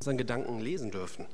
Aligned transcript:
unseren 0.00 0.18
Gedanken 0.18 0.60
lesen 0.60 0.90
dürfen. 0.90 1.26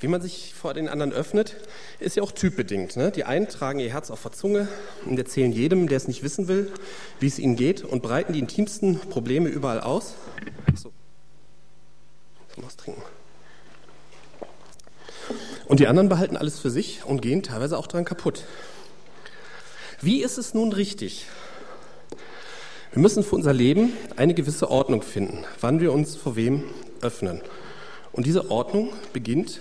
Wie 0.00 0.08
man 0.08 0.20
sich 0.20 0.54
vor 0.54 0.74
den 0.74 0.88
anderen 0.88 1.12
öffnet, 1.12 1.56
ist 1.98 2.16
ja 2.16 2.22
auch 2.22 2.30
typbedingt. 2.30 2.96
Ne? 2.96 3.10
Die 3.10 3.24
einen 3.24 3.48
tragen 3.48 3.80
ihr 3.80 3.90
Herz 3.90 4.10
auf 4.10 4.22
der 4.22 4.32
Zunge 4.32 4.68
und 5.06 5.18
erzählen 5.18 5.52
jedem, 5.52 5.88
der 5.88 5.96
es 5.96 6.06
nicht 6.06 6.22
wissen 6.22 6.46
will, 6.46 6.72
wie 7.18 7.26
es 7.26 7.38
ihnen 7.38 7.56
geht 7.56 7.82
und 7.82 8.02
breiten 8.02 8.32
die 8.32 8.38
intimsten 8.38 8.98
Probleme 8.98 9.48
überall 9.48 9.80
aus. 9.80 10.14
So. 10.74 10.92
Was 12.56 12.76
trinken. 12.76 13.02
Und 15.66 15.80
die 15.80 15.86
anderen 15.86 16.08
behalten 16.08 16.36
alles 16.36 16.58
für 16.58 16.70
sich 16.70 17.04
und 17.04 17.20
gehen 17.20 17.42
teilweise 17.42 17.76
auch 17.76 17.86
daran 17.86 18.04
kaputt. 18.04 18.44
Wie 20.00 20.22
ist 20.22 20.38
es 20.38 20.54
nun 20.54 20.72
richtig? 20.72 21.26
Wir 22.98 23.02
müssen 23.02 23.22
für 23.22 23.36
unser 23.36 23.52
Leben 23.52 23.92
eine 24.16 24.34
gewisse 24.34 24.72
Ordnung 24.72 25.02
finden, 25.02 25.44
wann 25.60 25.78
wir 25.78 25.92
uns 25.92 26.16
vor 26.16 26.34
wem 26.34 26.64
öffnen. 27.00 27.40
Und 28.10 28.26
diese 28.26 28.50
Ordnung 28.50 28.92
beginnt 29.12 29.60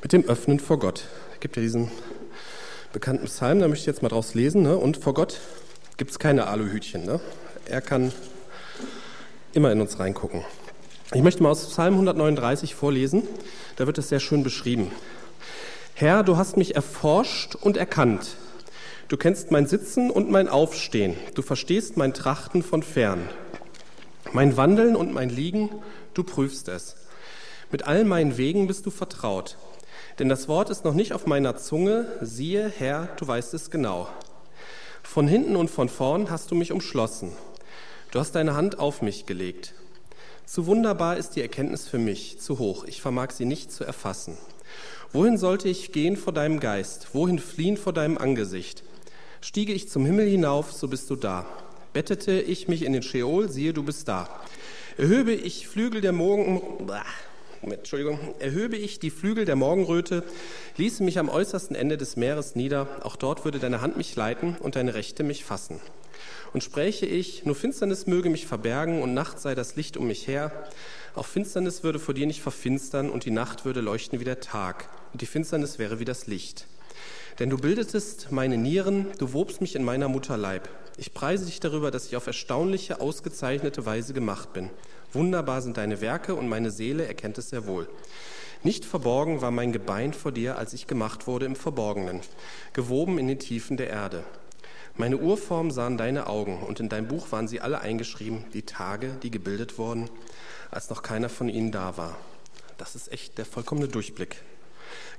mit 0.00 0.12
dem 0.12 0.24
Öffnen 0.26 0.60
vor 0.60 0.78
Gott. 0.78 1.02
Es 1.34 1.40
gibt 1.40 1.56
ja 1.56 1.62
diesen 1.62 1.90
bekannten 2.92 3.24
Psalm, 3.24 3.58
da 3.58 3.66
möchte 3.66 3.80
ich 3.80 3.86
jetzt 3.86 4.02
mal 4.02 4.10
draus 4.10 4.34
lesen. 4.34 4.62
Ne? 4.62 4.78
Und 4.78 4.96
vor 4.96 5.12
Gott 5.12 5.40
gibt 5.96 6.12
es 6.12 6.20
keine 6.20 6.46
Aluhütchen. 6.46 7.04
Ne? 7.04 7.18
Er 7.64 7.80
kann 7.80 8.12
immer 9.54 9.72
in 9.72 9.80
uns 9.80 9.98
reingucken. 9.98 10.44
Ich 11.14 11.22
möchte 11.22 11.42
mal 11.42 11.50
aus 11.50 11.66
Psalm 11.66 11.94
139 11.94 12.76
vorlesen, 12.76 13.24
da 13.74 13.88
wird 13.88 13.98
es 13.98 14.08
sehr 14.08 14.20
schön 14.20 14.44
beschrieben. 14.44 14.92
Herr, 15.94 16.22
du 16.22 16.36
hast 16.36 16.56
mich 16.56 16.76
erforscht 16.76 17.56
und 17.56 17.76
erkannt. 17.76 18.36
Du 19.08 19.16
kennst 19.16 19.50
mein 19.50 19.66
Sitzen 19.66 20.10
und 20.10 20.30
mein 20.30 20.48
Aufstehen. 20.48 21.16
Du 21.34 21.42
verstehst 21.42 21.96
mein 21.96 22.14
Trachten 22.14 22.62
von 22.62 22.82
fern. 22.82 23.28
Mein 24.32 24.56
Wandeln 24.56 24.96
und 24.96 25.12
mein 25.12 25.28
Liegen, 25.28 25.68
du 26.14 26.24
prüfst 26.24 26.68
es. 26.68 26.96
Mit 27.70 27.86
all 27.86 28.04
meinen 28.04 28.38
Wegen 28.38 28.66
bist 28.66 28.86
du 28.86 28.90
vertraut. 28.90 29.56
Denn 30.18 30.28
das 30.28 30.48
Wort 30.48 30.70
ist 30.70 30.84
noch 30.84 30.94
nicht 30.94 31.12
auf 31.12 31.26
meiner 31.26 31.56
Zunge. 31.56 32.06
Siehe, 32.20 32.72
Herr, 32.78 33.08
du 33.18 33.26
weißt 33.26 33.54
es 33.54 33.70
genau. 33.70 34.08
Von 35.02 35.28
hinten 35.28 35.56
und 35.56 35.70
von 35.70 35.88
vorn 35.88 36.30
hast 36.30 36.50
du 36.50 36.54
mich 36.54 36.72
umschlossen. 36.72 37.32
Du 38.10 38.20
hast 38.20 38.34
deine 38.34 38.54
Hand 38.54 38.78
auf 38.78 39.02
mich 39.02 39.26
gelegt. 39.26 39.74
Zu 40.46 40.66
wunderbar 40.66 41.16
ist 41.16 41.30
die 41.30 41.42
Erkenntnis 41.42 41.88
für 41.88 41.98
mich, 41.98 42.40
zu 42.40 42.58
hoch. 42.58 42.84
Ich 42.84 43.00
vermag 43.00 43.30
sie 43.30 43.46
nicht 43.46 43.72
zu 43.72 43.84
erfassen. 43.84 44.36
Wohin 45.12 45.38
sollte 45.38 45.68
ich 45.68 45.92
gehen 45.92 46.16
vor 46.16 46.32
deinem 46.32 46.60
Geist? 46.60 47.08
Wohin 47.14 47.38
fliehen 47.38 47.76
vor 47.76 47.92
deinem 47.92 48.18
Angesicht? 48.18 48.82
Stiege 49.44 49.72
ich 49.72 49.88
zum 49.88 50.06
Himmel 50.06 50.28
hinauf, 50.28 50.70
so 50.72 50.86
bist 50.86 51.10
du 51.10 51.16
da. 51.16 51.44
Bettete 51.92 52.40
ich 52.40 52.68
mich 52.68 52.84
in 52.84 52.92
den 52.92 53.02
Scheol, 53.02 53.48
siehe, 53.48 53.72
du 53.72 53.82
bist 53.82 54.06
da. 54.06 54.28
Erhöbe 54.96 55.32
ich 55.32 55.66
Flügel 55.66 56.00
der 56.00 56.12
Morgen, 56.12 56.62
Entschuldigung, 57.62 58.20
erhöbe 58.38 58.76
ich 58.76 59.00
die 59.00 59.10
Flügel 59.10 59.44
der 59.44 59.56
Morgenröte, 59.56 60.22
ließe 60.76 61.02
mich 61.02 61.18
am 61.18 61.28
äußersten 61.28 61.74
Ende 61.74 61.96
des 61.96 62.14
Meeres 62.14 62.54
nieder, 62.54 62.86
auch 63.02 63.16
dort 63.16 63.44
würde 63.44 63.58
deine 63.58 63.80
Hand 63.80 63.96
mich 63.96 64.14
leiten 64.14 64.56
und 64.60 64.76
deine 64.76 64.94
Rechte 64.94 65.24
mich 65.24 65.44
fassen. 65.44 65.80
Und 66.52 66.62
spräche 66.62 67.06
ich, 67.06 67.44
nur 67.44 67.56
Finsternis 67.56 68.06
möge 68.06 68.30
mich 68.30 68.46
verbergen 68.46 69.02
und 69.02 69.12
Nacht 69.12 69.40
sei 69.40 69.56
das 69.56 69.74
Licht 69.74 69.96
um 69.96 70.06
mich 70.06 70.28
her, 70.28 70.52
auch 71.16 71.26
Finsternis 71.26 71.82
würde 71.82 71.98
vor 71.98 72.14
dir 72.14 72.28
nicht 72.28 72.42
verfinstern 72.42 73.10
und 73.10 73.24
die 73.24 73.32
Nacht 73.32 73.64
würde 73.64 73.80
leuchten 73.80 74.20
wie 74.20 74.24
der 74.24 74.38
Tag 74.38 74.88
und 75.12 75.20
die 75.20 75.26
Finsternis 75.26 75.80
wäre 75.80 75.98
wie 75.98 76.04
das 76.04 76.28
Licht. 76.28 76.68
Denn 77.38 77.48
du 77.48 77.56
bildetest 77.56 78.30
meine 78.30 78.58
Nieren, 78.58 79.06
du 79.18 79.32
wobst 79.32 79.60
mich 79.60 79.74
in 79.74 79.84
meiner 79.84 80.08
Mutter 80.08 80.36
Leib. 80.36 80.68
Ich 80.98 81.14
preise 81.14 81.46
dich 81.46 81.60
darüber, 81.60 81.90
dass 81.90 82.06
ich 82.06 82.16
auf 82.16 82.26
erstaunliche, 82.26 83.00
ausgezeichnete 83.00 83.86
Weise 83.86 84.12
gemacht 84.12 84.52
bin. 84.52 84.68
Wunderbar 85.12 85.62
sind 85.62 85.78
deine 85.78 86.00
Werke 86.00 86.34
und 86.34 86.48
meine 86.48 86.70
Seele 86.70 87.06
erkennt 87.06 87.38
es 87.38 87.50
sehr 87.50 87.66
wohl. 87.66 87.88
Nicht 88.62 88.84
verborgen 88.84 89.40
war 89.40 89.50
mein 89.50 89.72
Gebein 89.72 90.12
vor 90.12 90.30
dir, 90.30 90.58
als 90.58 90.72
ich 90.72 90.86
gemacht 90.86 91.26
wurde 91.26 91.46
im 91.46 91.56
Verborgenen, 91.56 92.20
gewoben 92.74 93.18
in 93.18 93.28
den 93.28 93.38
Tiefen 93.38 93.76
der 93.76 93.90
Erde. 93.90 94.22
Meine 94.94 95.16
Urform 95.16 95.70
sahen 95.70 95.96
deine 95.96 96.26
Augen, 96.26 96.62
und 96.62 96.78
in 96.78 96.90
dein 96.90 97.08
Buch 97.08 97.32
waren 97.32 97.48
sie 97.48 97.60
alle 97.62 97.80
eingeschrieben, 97.80 98.44
die 98.52 98.62
Tage, 98.62 99.16
die 99.22 99.30
gebildet 99.30 99.78
wurden, 99.78 100.10
als 100.70 100.90
noch 100.90 101.02
keiner 101.02 101.30
von 101.30 101.48
ihnen 101.48 101.72
da 101.72 101.96
war. 101.96 102.16
Das 102.76 102.94
ist 102.94 103.10
echt 103.10 103.38
der 103.38 103.46
vollkommene 103.46 103.88
Durchblick. 103.88 104.36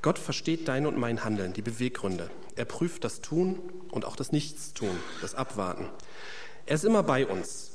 Gott 0.04 0.20
versteht 0.20 0.68
dein 0.68 0.86
und 0.86 0.98
mein 0.98 1.24
Handeln, 1.24 1.54
die 1.54 1.62
Beweggründe. 1.62 2.30
Er 2.58 2.66
prüft 2.66 3.06
das 3.06 3.22
Tun 3.22 3.58
und 3.90 4.04
auch 4.04 4.18
das 4.18 4.34
Nichtstun, 4.34 5.00
das 5.22 5.34
Abwarten. 5.34 5.88
Er 6.66 6.76
ist 6.76 6.84
immer 6.84 7.04
bei 7.04 7.26
uns. 7.26 7.72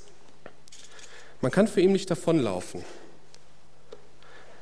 Man 1.41 1.51
kann 1.51 1.67
für 1.67 1.81
ihn 1.81 1.91
nicht 1.91 2.11
davonlaufen. 2.11 2.85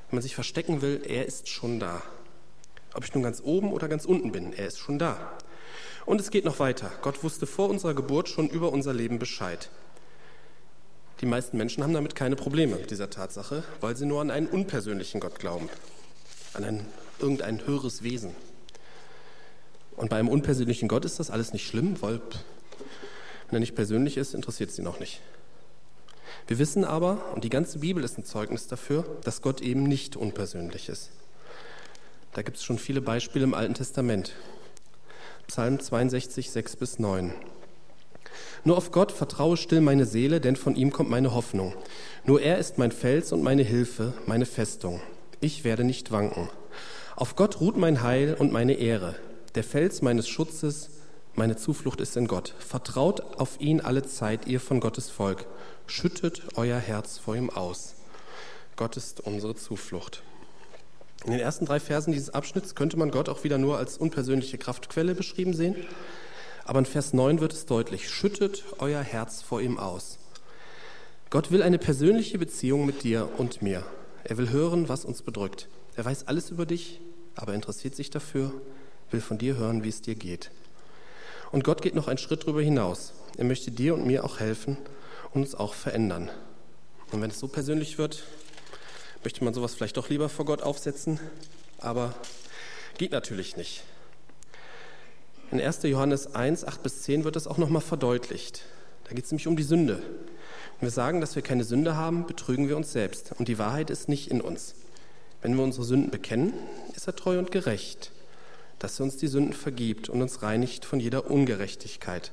Wenn 0.08 0.16
man 0.16 0.22
sich 0.22 0.36
verstecken 0.36 0.80
will, 0.80 1.02
er 1.04 1.26
ist 1.26 1.48
schon 1.48 1.80
da. 1.80 2.02
Ob 2.94 3.02
ich 3.02 3.12
nun 3.12 3.24
ganz 3.24 3.42
oben 3.44 3.72
oder 3.72 3.88
ganz 3.88 4.04
unten 4.04 4.30
bin, 4.30 4.52
er 4.52 4.68
ist 4.68 4.78
schon 4.78 5.00
da. 5.00 5.32
Und 6.06 6.20
es 6.20 6.30
geht 6.30 6.44
noch 6.44 6.60
weiter. 6.60 6.92
Gott 7.02 7.24
wusste 7.24 7.48
vor 7.48 7.68
unserer 7.68 7.94
Geburt 7.94 8.28
schon 8.28 8.48
über 8.48 8.70
unser 8.72 8.94
Leben 8.94 9.18
Bescheid. 9.18 9.70
Die 11.20 11.26
meisten 11.26 11.56
Menschen 11.56 11.82
haben 11.82 11.94
damit 11.94 12.14
keine 12.14 12.36
Probleme 12.36 12.76
mit 12.76 12.92
dieser 12.92 13.10
Tatsache, 13.10 13.64
weil 13.80 13.96
sie 13.96 14.06
nur 14.06 14.20
an 14.20 14.30
einen 14.30 14.46
unpersönlichen 14.46 15.18
Gott 15.18 15.40
glauben, 15.40 15.68
an 16.54 16.62
einen 16.62 16.86
irgendein 17.20 17.66
höheres 17.66 18.02
Wesen. 18.02 18.32
Und 19.96 20.10
bei 20.10 20.18
einem 20.18 20.28
unpersönlichen 20.28 20.88
Gott 20.88 21.04
ist 21.04 21.18
das 21.18 21.30
alles 21.30 21.52
nicht 21.52 21.66
schlimm, 21.66 22.00
weil 22.02 22.20
wenn 23.48 23.56
er 23.56 23.60
nicht 23.60 23.74
persönlich 23.74 24.16
ist, 24.16 24.34
interessiert 24.34 24.70
es 24.70 24.78
ihn 24.78 24.86
auch 24.86 25.00
nicht. 25.00 25.20
Wir 26.46 26.58
wissen 26.58 26.84
aber, 26.84 27.32
und 27.34 27.44
die 27.44 27.48
ganze 27.48 27.78
Bibel 27.78 28.04
ist 28.04 28.18
ein 28.18 28.24
Zeugnis 28.24 28.68
dafür, 28.68 29.04
dass 29.24 29.42
Gott 29.42 29.60
eben 29.60 29.84
nicht 29.84 30.16
unpersönlich 30.16 30.88
ist. 30.88 31.10
Da 32.34 32.42
gibt 32.42 32.58
es 32.58 32.64
schon 32.64 32.78
viele 32.78 33.00
Beispiele 33.00 33.44
im 33.44 33.54
Alten 33.54 33.74
Testament. 33.74 34.32
Psalm 35.46 35.80
62, 35.80 36.50
6 36.50 36.76
bis 36.76 36.98
9. 36.98 37.32
Nur 38.64 38.76
auf 38.76 38.90
Gott 38.90 39.12
vertraue 39.12 39.56
still 39.56 39.80
meine 39.80 40.06
Seele, 40.06 40.40
denn 40.40 40.56
von 40.56 40.76
ihm 40.76 40.92
kommt 40.92 41.08
meine 41.08 41.32
Hoffnung. 41.32 41.72
Nur 42.24 42.40
er 42.42 42.58
ist 42.58 42.78
mein 42.78 42.92
Fels 42.92 43.32
und 43.32 43.42
meine 43.42 43.62
Hilfe, 43.62 44.12
meine 44.26 44.44
Festung. 44.44 45.00
Ich 45.40 45.64
werde 45.64 45.84
nicht 45.84 46.10
wanken. 46.10 46.48
Auf 47.16 47.34
Gott 47.34 47.60
ruht 47.62 47.78
mein 47.78 48.02
Heil 48.02 48.36
und 48.38 48.52
meine 48.52 48.74
Ehre. 48.74 49.14
Der 49.54 49.64
Fels 49.64 50.02
meines 50.02 50.28
Schutzes, 50.28 50.90
meine 51.34 51.56
Zuflucht 51.56 52.02
ist 52.02 52.14
in 52.14 52.26
Gott. 52.26 52.54
Vertraut 52.58 53.38
auf 53.38 53.58
ihn 53.58 53.80
alle 53.80 54.02
Zeit, 54.02 54.46
ihr 54.46 54.60
von 54.60 54.80
Gottes 54.80 55.08
Volk. 55.08 55.46
Schüttet 55.86 56.42
euer 56.56 56.78
Herz 56.78 57.16
vor 57.16 57.34
ihm 57.34 57.48
aus. 57.48 57.94
Gott 58.76 58.98
ist 58.98 59.20
unsere 59.20 59.54
Zuflucht. 59.54 60.22
In 61.24 61.30
den 61.30 61.40
ersten 61.40 61.64
drei 61.64 61.80
Versen 61.80 62.12
dieses 62.12 62.28
Abschnitts 62.28 62.74
könnte 62.74 62.98
man 62.98 63.10
Gott 63.10 63.30
auch 63.30 63.44
wieder 63.44 63.56
nur 63.56 63.78
als 63.78 63.96
unpersönliche 63.96 64.58
Kraftquelle 64.58 65.14
beschrieben 65.14 65.54
sehen. 65.54 65.74
Aber 66.66 66.80
in 66.80 66.86
Vers 66.86 67.14
9 67.14 67.40
wird 67.40 67.54
es 67.54 67.64
deutlich. 67.64 68.10
Schüttet 68.10 68.62
euer 68.78 69.00
Herz 69.00 69.40
vor 69.40 69.62
ihm 69.62 69.78
aus. 69.78 70.18
Gott 71.30 71.50
will 71.50 71.62
eine 71.62 71.78
persönliche 71.78 72.36
Beziehung 72.36 72.84
mit 72.84 73.04
dir 73.04 73.30
und 73.38 73.62
mir. 73.62 73.84
Er 74.24 74.36
will 74.36 74.50
hören, 74.50 74.90
was 74.90 75.06
uns 75.06 75.22
bedrückt. 75.22 75.70
Er 75.96 76.04
weiß 76.04 76.28
alles 76.28 76.50
über 76.50 76.66
dich, 76.66 77.00
aber 77.36 77.54
interessiert 77.54 77.94
sich 77.94 78.10
dafür, 78.10 78.52
will 79.10 79.20
von 79.20 79.38
dir 79.38 79.56
hören, 79.56 79.84
wie 79.84 79.88
es 79.88 80.02
dir 80.02 80.14
geht. 80.14 80.50
Und 81.52 81.62
Gott 81.62 81.82
geht 81.82 81.94
noch 81.94 82.08
einen 82.08 82.18
Schritt 82.18 82.42
darüber 82.42 82.62
hinaus. 82.62 83.12
Er 83.36 83.44
möchte 83.44 83.70
dir 83.70 83.94
und 83.94 84.06
mir 84.06 84.24
auch 84.24 84.40
helfen 84.40 84.76
und 85.32 85.42
uns 85.42 85.54
auch 85.54 85.74
verändern. 85.74 86.30
Und 87.12 87.22
wenn 87.22 87.30
es 87.30 87.38
so 87.38 87.46
persönlich 87.46 87.98
wird, 87.98 88.24
möchte 89.22 89.44
man 89.44 89.54
sowas 89.54 89.74
vielleicht 89.74 89.96
doch 89.96 90.08
lieber 90.08 90.28
vor 90.28 90.44
Gott 90.44 90.62
aufsetzen, 90.62 91.20
aber 91.78 92.14
geht 92.98 93.12
natürlich 93.12 93.56
nicht. 93.56 93.82
In 95.52 95.60
1. 95.60 95.82
Johannes 95.84 96.34
1, 96.34 96.64
8 96.64 96.82
bis 96.82 97.02
10 97.02 97.24
wird 97.24 97.36
das 97.36 97.46
auch 97.46 97.58
nochmal 97.58 97.82
verdeutlicht. 97.82 98.64
Da 99.04 99.14
geht 99.14 99.24
es 99.24 99.30
nämlich 99.30 99.46
um 99.46 99.56
die 99.56 99.62
Sünde. 99.62 100.02
Wenn 100.80 100.88
wir 100.88 100.90
sagen, 100.90 101.20
dass 101.20 101.36
wir 101.36 101.42
keine 101.42 101.64
Sünde 101.64 101.96
haben, 101.96 102.26
betrügen 102.26 102.68
wir 102.68 102.76
uns 102.76 102.92
selbst 102.92 103.32
und 103.38 103.46
die 103.46 103.58
Wahrheit 103.58 103.90
ist 103.90 104.08
nicht 104.08 104.30
in 104.30 104.40
uns. 104.40 104.74
Wenn 105.42 105.56
wir 105.56 105.62
unsere 105.62 105.84
Sünden 105.84 106.10
bekennen, 106.10 106.52
ist 106.94 107.06
er 107.06 107.16
treu 107.16 107.38
und 107.38 107.50
gerecht, 107.50 108.12
dass 108.78 108.98
er 108.98 109.04
uns 109.04 109.16
die 109.16 109.28
Sünden 109.28 109.52
vergibt 109.52 110.08
und 110.08 110.22
uns 110.22 110.42
reinigt 110.42 110.84
von 110.84 111.00
jeder 111.00 111.30
Ungerechtigkeit. 111.30 112.32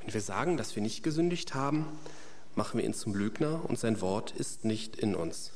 Wenn 0.00 0.14
wir 0.14 0.20
sagen, 0.20 0.56
dass 0.56 0.74
wir 0.74 0.82
nicht 0.82 1.02
gesündigt 1.02 1.54
haben, 1.54 1.86
machen 2.54 2.78
wir 2.78 2.84
ihn 2.84 2.94
zum 2.94 3.14
Lügner 3.14 3.62
und 3.68 3.78
sein 3.78 4.00
Wort 4.00 4.32
ist 4.32 4.64
nicht 4.64 4.96
in 4.96 5.14
uns. 5.14 5.52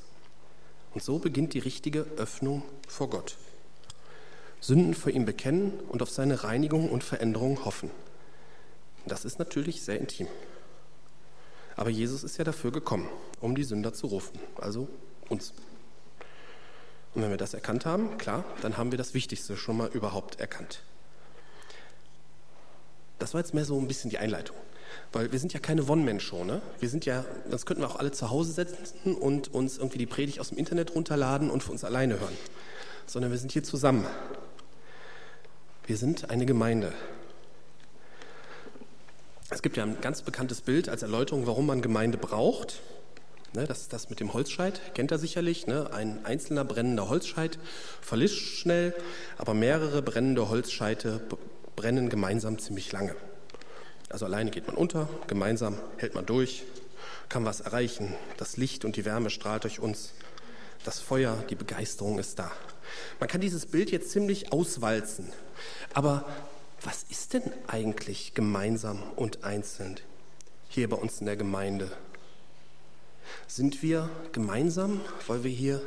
Und 0.94 1.02
so 1.02 1.18
beginnt 1.18 1.52
die 1.54 1.58
richtige 1.58 2.06
Öffnung 2.16 2.62
vor 2.88 3.10
Gott. 3.10 3.36
Sünden 4.60 4.94
vor 4.94 5.12
ihm 5.12 5.26
bekennen 5.26 5.72
und 5.88 6.00
auf 6.00 6.10
seine 6.10 6.42
Reinigung 6.42 6.90
und 6.90 7.04
Veränderung 7.04 7.64
hoffen. 7.64 7.90
Das 9.04 9.24
ist 9.24 9.38
natürlich 9.38 9.82
sehr 9.82 10.00
intim. 10.00 10.26
Aber 11.76 11.90
Jesus 11.90 12.24
ist 12.24 12.38
ja 12.38 12.44
dafür 12.44 12.72
gekommen, 12.72 13.08
um 13.40 13.54
die 13.54 13.64
Sünder 13.64 13.92
zu 13.92 14.06
rufen, 14.06 14.40
also 14.56 14.88
uns. 15.28 15.52
Und 17.16 17.22
wenn 17.22 17.30
wir 17.30 17.38
das 17.38 17.54
erkannt 17.54 17.86
haben, 17.86 18.18
klar, 18.18 18.44
dann 18.60 18.76
haben 18.76 18.90
wir 18.90 18.98
das 18.98 19.14
Wichtigste 19.14 19.56
schon 19.56 19.78
mal 19.78 19.88
überhaupt 19.88 20.38
erkannt. 20.38 20.82
Das 23.18 23.32
war 23.32 23.40
jetzt 23.40 23.54
mehr 23.54 23.64
so 23.64 23.78
ein 23.80 23.88
bisschen 23.88 24.10
die 24.10 24.18
Einleitung. 24.18 24.54
Weil 25.14 25.32
wir 25.32 25.38
sind 25.38 25.54
ja 25.54 25.58
keine 25.58 25.82
One-Man-Show, 25.86 26.44
ne? 26.44 26.60
Wir 26.78 26.90
sind 26.90 27.06
ja, 27.06 27.24
das 27.50 27.64
könnten 27.64 27.82
wir 27.82 27.88
auch 27.88 27.96
alle 27.96 28.12
zu 28.12 28.28
Hause 28.28 28.52
setzen 28.52 29.14
und 29.14 29.52
uns 29.54 29.78
irgendwie 29.78 29.96
die 29.96 30.04
Predigt 30.04 30.40
aus 30.40 30.50
dem 30.50 30.58
Internet 30.58 30.94
runterladen 30.94 31.48
und 31.48 31.62
für 31.62 31.72
uns 31.72 31.84
alleine 31.84 32.20
hören. 32.20 32.36
Sondern 33.06 33.30
wir 33.30 33.38
sind 33.38 33.50
hier 33.50 33.64
zusammen. 33.64 34.06
Wir 35.86 35.96
sind 35.96 36.28
eine 36.28 36.44
Gemeinde. 36.44 36.92
Es 39.48 39.62
gibt 39.62 39.78
ja 39.78 39.84
ein 39.84 40.02
ganz 40.02 40.20
bekanntes 40.20 40.60
Bild 40.60 40.90
als 40.90 41.00
Erläuterung, 41.00 41.46
warum 41.46 41.64
man 41.64 41.80
Gemeinde 41.80 42.18
braucht. 42.18 42.82
Ne, 43.56 43.67
das 43.67 43.81
ist 43.81 43.94
das 43.94 44.11
mit 44.11 44.20
dem 44.20 44.35
Holzscheit, 44.35 44.94
kennt 44.94 45.11
er 45.12 45.19
sicherlich. 45.19 45.67
Ne? 45.67 45.91
Ein 45.91 46.26
einzelner 46.26 46.62
brennender 46.62 47.08
Holzscheit 47.08 47.58
verlischt 48.03 48.58
schnell, 48.58 48.94
aber 49.38 49.55
mehrere 49.55 50.03
brennende 50.03 50.50
Holzscheite 50.50 51.23
brennen 51.75 52.11
gemeinsam 52.11 52.58
ziemlich 52.58 52.93
lange. 52.93 53.17
Also 54.11 54.26
alleine 54.26 54.50
geht 54.50 54.67
man 54.67 54.76
unter, 54.76 55.08
gemeinsam 55.26 55.79
hält 55.97 56.14
man 56.14 56.26
durch, 56.26 56.64
kann 57.31 57.47
was 57.47 57.62
erreichen. 57.62 58.12
Das 58.37 58.58
Licht 58.58 58.85
und 58.85 58.97
die 58.97 59.06
Wärme 59.06 59.31
strahlt 59.31 59.64
durch 59.64 59.81
uns. 59.81 60.12
Das 60.85 61.00
Feuer, 61.00 61.43
die 61.49 61.55
Begeisterung 61.55 62.19
ist 62.19 62.38
da. 62.38 62.52
Man 63.20 63.29
kann 63.31 63.41
dieses 63.41 63.64
Bild 63.64 63.91
jetzt 63.91 64.11
ziemlich 64.11 64.52
auswalzen. 64.52 65.32
Aber 65.94 66.26
was 66.82 67.05
ist 67.09 67.32
denn 67.32 67.50
eigentlich 67.69 68.35
gemeinsam 68.35 69.02
und 69.17 69.44
einzeln 69.44 69.99
hier 70.69 70.91
bei 70.91 70.97
uns 70.97 71.20
in 71.20 71.26
der 71.26 71.37
Gemeinde? 71.37 71.91
Sind 73.46 73.82
wir 73.82 74.11
gemeinsam, 74.32 75.00
weil 75.26 75.44
wir 75.44 75.50
hier 75.50 75.82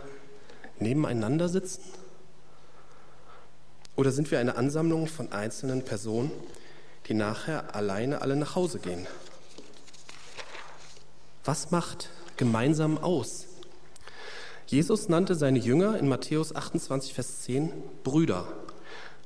nebeneinander 0.79 1.49
sitzen? 1.49 1.83
Oder 3.95 4.11
sind 4.11 4.31
wir 4.31 4.39
eine 4.39 4.55
Ansammlung 4.55 5.07
von 5.07 5.31
einzelnen 5.31 5.83
Personen, 5.83 6.31
die 7.07 7.13
nachher 7.13 7.75
alleine 7.75 8.21
alle 8.21 8.35
nach 8.35 8.55
Hause 8.55 8.79
gehen? 8.79 9.07
Was 11.43 11.71
macht 11.71 12.09
gemeinsam 12.37 12.97
aus? 12.97 13.47
Jesus 14.67 15.09
nannte 15.09 15.33
seine 15.35 15.59
Jünger 15.59 15.97
in 15.97 16.07
Matthäus 16.07 16.55
28, 16.55 17.13
Vers 17.13 17.41
10 17.41 17.73
Brüder. 18.03 18.47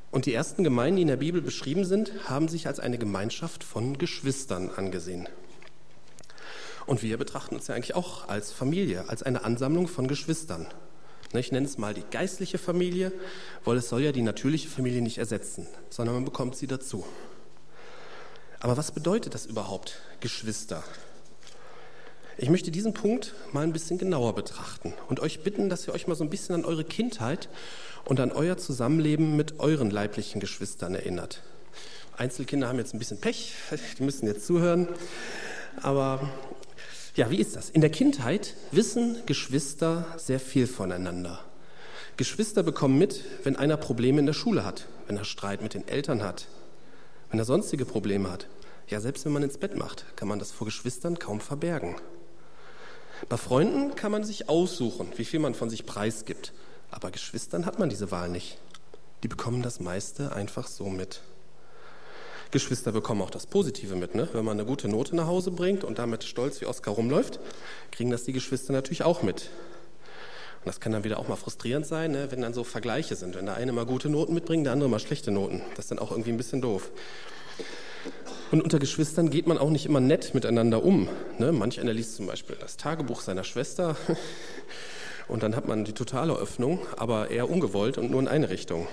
Und 0.10 0.26
die 0.26 0.34
ersten 0.34 0.64
Gemeinden, 0.64 0.96
die 0.96 1.02
in 1.02 1.08
der 1.10 1.18
Bibel 1.18 1.42
beschrieben 1.42 1.86
sind, 1.86 2.12
haben 2.30 2.48
sich 2.48 2.66
als 2.68 2.80
eine 2.80 2.98
Gemeinschaft 2.98 3.64
von 3.64 3.98
Geschwistern 3.98 4.70
angesehen. 4.70 5.28
Und 6.86 7.02
wir 7.02 7.18
betrachten 7.18 7.56
uns 7.56 7.68
ja 7.68 7.76
eigentlich 7.76 7.96
auch 7.96 8.28
als 8.28 8.52
Familie, 8.52 9.08
als 9.08 9.24
eine 9.24 9.44
Ansammlung 9.44 9.88
von 9.88 10.08
Geschwistern. 10.08 10.68
Ich 11.34 11.52
nenne 11.52 11.66
es 11.66 11.78
mal 11.78 11.94
die 11.94 12.04
geistliche 12.12 12.58
Familie, 12.58 13.12
weil 13.64 13.78
es 13.78 13.90
soll 13.90 14.02
ja 14.02 14.12
die 14.12 14.22
natürliche 14.22 14.70
Familie 14.70 15.02
nicht 15.02 15.18
ersetzen, 15.18 15.68
sondern 15.90 16.16
man 16.16 16.26
bekommt 16.26 16.56
sie 16.56 16.68
dazu. 16.68 17.06
Aber 18.60 18.78
was 18.78 18.92
bedeutet 18.92 19.34
das 19.34 19.46
überhaupt, 19.46 20.00
Geschwister? 20.20 20.84
Ich 22.38 22.50
möchte 22.50 22.72
diesen 22.72 22.94
Punkt 22.94 23.34
mal 23.52 23.64
ein 23.64 23.74
bisschen 23.74 23.98
genauer 23.98 24.36
betrachten 24.36 24.94
und 25.10 25.20
euch 25.20 25.44
bitten, 25.44 25.70
dass 25.70 25.88
ihr 25.88 25.94
euch 25.94 26.08
mal 26.08 26.16
so 26.16 26.24
ein 26.24 26.30
bisschen 26.30 26.56
an 26.56 26.66
eure 26.66 26.84
Kindheit 26.84 27.50
und 28.06 28.20
an 28.20 28.32
euer 28.32 28.58
Zusammenleben 28.58 29.36
mit 29.36 29.60
euren 29.60 29.92
leiblichen 29.92 30.40
Geschwistern 30.40 30.96
erinnert. 30.96 31.42
Einzelkinder 32.16 32.68
haben 32.68 32.78
jetzt 32.78 32.94
ein 32.94 33.00
bisschen 33.00 33.20
Pech, 33.20 33.54
die 33.98 34.04
müssen 34.04 34.28
jetzt 34.28 34.46
zuhören. 34.46 34.88
Aber 35.82 36.30
ja, 37.16 37.30
wie 37.30 37.38
ist 37.38 37.56
das? 37.56 37.70
In 37.70 37.82
der 37.82 37.92
Kindheit 37.92 38.56
wissen 38.72 39.18
Geschwister 39.26 40.06
sehr 40.18 40.40
viel 40.40 40.66
voneinander. 40.66 41.40
Geschwister 42.18 42.64
bekommen 42.64 42.98
mit, 42.98 43.24
wenn 43.44 43.56
einer 43.56 43.78
Probleme 43.78 44.20
in 44.20 44.26
der 44.26 44.34
Schule 44.34 44.66
hat, 44.66 44.88
wenn 45.08 45.18
er 45.18 45.26
Streit 45.26 45.62
mit 45.62 45.74
den 45.74 45.88
Eltern 45.88 46.24
hat, 46.24 46.48
wenn 47.30 47.40
er 47.40 47.46
sonstige 47.46 47.86
Probleme 47.86 48.32
hat. 48.32 48.48
Ja, 48.88 49.00
selbst 49.00 49.26
wenn 49.26 49.32
man 49.32 49.44
ins 49.44 49.58
Bett 49.58 49.76
macht, 49.76 50.06
kann 50.16 50.28
man 50.28 50.40
das 50.40 50.52
vor 50.52 50.66
Geschwistern 50.66 51.18
kaum 51.18 51.40
verbergen. 51.40 51.96
Bei 53.30 53.38
Freunden 53.38 53.96
kann 53.96 54.12
man 54.12 54.24
sich 54.24 54.50
aussuchen, 54.50 55.08
wie 55.16 55.26
viel 55.26 55.40
man 55.40 55.56
von 55.56 55.70
sich 55.70 55.86
preisgibt. 55.86 56.54
Aber 56.92 57.10
Geschwistern 57.10 57.66
hat 57.66 57.80
man 57.80 57.90
diese 57.90 58.12
Wahl 58.12 58.30
nicht. 58.30 58.58
Die 59.24 59.28
bekommen 59.28 59.62
das 59.62 59.80
meiste 59.80 60.34
einfach 60.34 60.68
so 60.68 60.90
mit. 60.90 61.22
Geschwister 62.54 62.92
bekommen 62.92 63.22
auch 63.22 63.32
das 63.32 63.48
Positive 63.48 63.96
mit. 63.96 64.16
Ne? 64.16 64.30
Wenn 64.32 64.46
man 64.46 64.58
eine 64.58 64.66
gute 64.66 64.88
Note 64.88 65.16
nach 65.16 65.28
Hause 65.28 65.52
bringt 65.52 65.84
und 65.84 66.00
damit 66.00 66.24
stolz 66.24 66.62
wie 66.62 66.68
Oskar 66.68 66.94
rumläuft, 66.94 67.40
kriegen 67.92 68.12
das 68.12 68.24
die 68.24 68.32
Geschwister 68.32 68.72
natürlich 68.72 69.04
auch 69.04 69.24
mit. 69.24 69.50
Und 70.60 70.68
das 70.68 70.80
kann 70.80 70.94
dann 70.94 71.04
wieder 71.04 71.20
auch 71.20 71.28
mal 71.28 71.36
frustrierend 71.36 71.86
sein, 71.86 72.12
ne? 72.12 72.28
wenn 72.30 72.42
dann 72.42 72.54
so 72.54 72.64
Vergleiche 72.64 73.16
sind. 73.16 73.36
Wenn 73.36 73.48
der 73.48 73.56
eine 73.56 73.74
mal 73.74 73.86
gute 73.86 74.08
Noten 74.08 74.34
mitbringt, 74.34 74.66
der 74.66 74.74
andere 74.74 74.88
mal 74.88 75.00
schlechte 75.00 75.32
Noten. 75.32 75.62
Das 75.72 75.86
ist 75.86 75.92
dann 75.92 76.00
auch 76.00 76.12
irgendwie 76.12 76.30
ein 76.30 76.38
bisschen 76.38 76.62
doof. 76.62 76.92
Und 78.52 78.62
unter 78.62 78.78
Geschwistern 78.78 79.32
geht 79.32 79.48
man 79.48 79.58
auch 79.58 79.72
nicht 79.72 79.88
immer 79.88 80.00
nett 80.00 80.36
miteinander 80.36 80.84
um. 80.84 81.10
Ne? 81.40 81.52
Manch 81.52 81.82
einer 81.82 81.92
liest 81.92 82.16
zum 82.16 82.28
Beispiel 82.28 82.56
das 82.60 82.78
Tagebuch 82.78 83.22
seiner 83.22 83.44
Schwester 83.44 83.98
und 85.28 85.42
dann 85.42 85.56
hat 85.56 85.68
man 85.68 85.86
die 85.86 85.94
totale 85.94 86.34
Öffnung, 86.34 86.80
aber 86.98 87.32
eher 87.32 87.50
ungewollt 87.50 87.98
und 87.98 88.12
nur 88.12 88.22
in 88.22 88.28
eine 88.28 88.52
Richtung. 88.52 88.88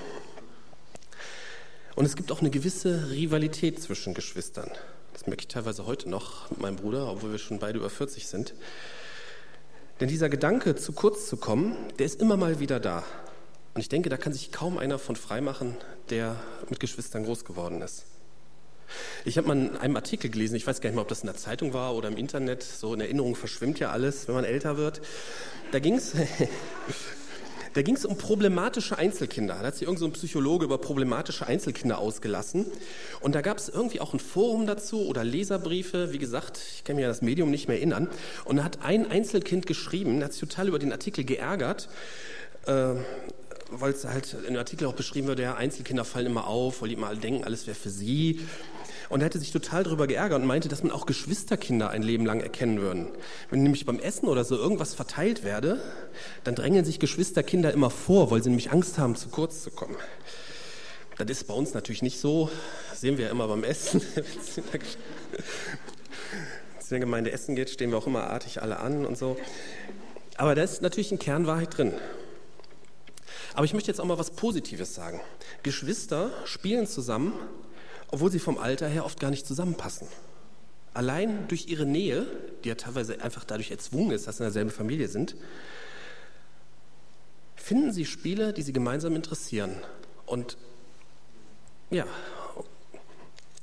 Und 2.01 2.07
es 2.07 2.17
gibt 2.17 2.33
auch 2.33 2.41
eine 2.41 2.49
gewisse 2.49 3.11
Rivalität 3.11 3.79
zwischen 3.83 4.15
Geschwistern. 4.15 4.71
Das 5.13 5.27
merke 5.27 5.43
ich 5.43 5.49
teilweise 5.49 5.85
heute 5.85 6.09
noch 6.09 6.51
mit 6.51 6.59
meinem 6.59 6.77
Bruder, 6.77 7.07
obwohl 7.13 7.33
wir 7.33 7.39
schon 7.39 7.59
beide 7.59 7.79
über 7.79 7.91
40 7.91 8.27
sind. 8.27 8.55
Denn 10.01 10.09
dieser 10.09 10.31
Gedanke, 10.31 10.77
zu 10.77 10.93
kurz 10.93 11.29
zu 11.29 11.37
kommen, 11.37 11.77
der 11.99 12.07
ist 12.07 12.19
immer 12.19 12.39
mal 12.39 12.59
wieder 12.59 12.81
da. 12.81 13.05
Und 13.75 13.83
ich 13.83 13.91
denke, 13.91 14.09
da 14.09 14.17
kann 14.17 14.33
sich 14.33 14.51
kaum 14.51 14.79
einer 14.79 14.99
von 14.99 15.15
freimachen, 15.15 15.77
der 16.09 16.37
mit 16.71 16.81
Geschwistern 16.81 17.25
groß 17.25 17.45
geworden 17.45 17.83
ist. 17.83 18.07
Ich 19.27 19.37
habe 19.37 19.49
mal 19.49 19.59
in 19.59 19.77
einem 19.77 19.97
Artikel 19.97 20.31
gelesen, 20.31 20.55
ich 20.55 20.67
weiß 20.67 20.81
gar 20.81 20.89
nicht 20.89 20.95
mehr, 20.95 21.03
ob 21.03 21.09
das 21.09 21.21
in 21.21 21.27
der 21.27 21.37
Zeitung 21.37 21.75
war 21.75 21.95
oder 21.95 22.09
im 22.09 22.17
Internet, 22.17 22.63
so 22.63 22.95
in 22.95 23.03
Erinnerung 23.03 23.37
verschwimmt 23.37 23.79
ja 23.79 23.91
alles, 23.91 24.27
wenn 24.27 24.35
man 24.35 24.45
älter 24.45 24.79
wird. 24.79 25.03
Da 25.71 25.81
ging 25.81 25.97
es 25.97 26.15
Da 27.75 27.83
ging 27.83 27.95
es 27.95 28.05
um 28.05 28.19
problematische 28.19 28.99
Einzelkinder. 28.99 29.55
Da 29.61 29.67
hat 29.69 29.75
sich 29.75 29.87
irgendein 29.87 30.13
so 30.13 30.19
Psychologe 30.19 30.65
über 30.65 30.79
problematische 30.79 31.47
Einzelkinder 31.47 31.99
ausgelassen. 31.99 32.67
Und 33.21 33.35
da 33.35 33.43
gab 33.43 33.59
es 33.59 33.69
irgendwie 33.69 34.01
auch 34.01 34.13
ein 34.13 34.21
Forum 34.21 34.67
dazu 34.67 35.07
oder 35.07 35.23
Leserbriefe. 35.23 36.13
Wie 36.13 36.19
gesagt, 36.19 36.61
ich 36.75 36.85
kann 36.85 36.97
mir 36.97 37.07
das 37.07 37.23
Medium 37.23 37.51
nicht 37.51 37.69
mehr 37.69 37.77
erinnern. 37.77 38.09
Und 38.45 38.57
da 38.57 38.65
hat 38.65 38.83
ein 38.83 39.11
Einzelkind 39.11 39.67
geschrieben, 39.67 40.23
hat 40.25 40.33
sich 40.33 40.41
total 40.41 40.69
über 40.69 40.79
den 40.79 40.91
Artikel 40.91 41.25
geärgert. 41.25 41.89
Äh, 42.67 42.95
weil 43.71 43.93
es 43.93 44.05
halt 44.05 44.37
dem 44.49 44.57
Artikel 44.57 44.87
auch 44.87 44.95
beschrieben 44.95 45.29
wird, 45.29 45.39
ja, 45.39 45.55
Einzelkinder 45.55 46.05
fallen 46.05 46.27
immer 46.27 46.47
auf, 46.47 46.83
weil 46.83 46.89
die 46.89 46.95
immer 46.95 47.15
denken, 47.15 47.45
alles 47.45 47.67
wäre 47.67 47.77
für 47.77 47.91
sie. 47.91 48.41
Und 49.11 49.21
er 49.21 49.27
hätte 49.27 49.41
sich 49.41 49.51
total 49.51 49.83
darüber 49.83 50.07
geärgert 50.07 50.41
und 50.41 50.47
meinte, 50.47 50.69
dass 50.69 50.85
man 50.85 50.93
auch 50.93 51.05
Geschwisterkinder 51.05 51.91
ein 51.91 52.03
Leben 52.03 52.25
lang 52.25 52.41
erkennen 52.41 52.81
würden. 52.81 53.09
Wenn 53.51 53.65
nämlich 53.65 53.85
beim 53.85 53.99
Essen 53.99 54.29
oder 54.29 54.45
so 54.45 54.57
irgendwas 54.57 54.95
verteilt 54.95 55.43
werde, 55.43 55.83
dann 56.45 56.55
drängen 56.55 56.85
sich 56.85 57.01
Geschwisterkinder 57.01 57.73
immer 57.73 57.91
vor, 57.91 58.31
weil 58.31 58.41
sie 58.41 58.51
nämlich 58.51 58.71
Angst 58.71 58.99
haben, 58.99 59.17
zu 59.17 59.29
kurz 59.29 59.65
zu 59.65 59.73
kommen. 59.73 59.97
Das 61.19 61.29
ist 61.29 61.49
bei 61.49 61.55
uns 61.55 61.75
natürlich 61.75 62.03
nicht 62.03 62.21
so. 62.21 62.51
Das 62.89 63.01
sehen 63.01 63.19
wir 63.19 63.27
ja 63.27 63.31
immer 63.33 63.49
beim 63.49 63.65
Essen. 63.65 64.01
Wenn 64.15 64.25
es 66.79 66.85
in 66.85 66.91
der 66.91 67.01
Gemeinde 67.01 67.33
Essen 67.33 67.57
geht, 67.57 67.69
stehen 67.69 67.91
wir 67.91 67.99
auch 67.99 68.07
immer 68.07 68.31
artig 68.31 68.63
alle 68.63 68.79
an 68.79 69.05
und 69.05 69.19
so. 69.19 69.37
Aber 70.37 70.55
da 70.55 70.63
ist 70.63 70.83
natürlich 70.83 71.11
ein 71.11 71.19
Kernwahrheit 71.19 71.77
drin. 71.77 71.95
Aber 73.55 73.65
ich 73.65 73.75
möchte 73.75 73.91
jetzt 73.91 74.01
auch 74.01 74.05
mal 74.05 74.19
was 74.19 74.31
Positives 74.31 74.95
sagen. 74.95 75.21
Geschwister 75.65 76.31
spielen 76.45 76.87
zusammen 76.87 77.33
obwohl 78.11 78.31
sie 78.31 78.39
vom 78.39 78.59
Alter 78.59 78.89
her 78.89 79.05
oft 79.05 79.21
gar 79.21 79.31
nicht 79.31 79.47
zusammenpassen. 79.47 80.09
Allein 80.93 81.47
durch 81.49 81.69
ihre 81.69 81.87
Nähe, 81.87 82.27
die 82.65 82.69
ja 82.69 82.75
teilweise 82.75 83.23
einfach 83.23 83.45
dadurch 83.45 83.71
erzwungen 83.71 84.11
ist, 84.11 84.27
dass 84.27 84.39
sie 84.39 84.43
in 84.43 84.47
derselben 84.47 84.71
Familie 84.71 85.09
sind, 85.09 85.37
finden 87.55 87.93
sie 87.93 88.05
Spiele, 88.05 88.53
die 88.53 88.63
sie 88.63 88.73
gemeinsam 88.73 89.15
interessieren. 89.15 89.77
Und 90.27 90.57
ja, 91.91 92.07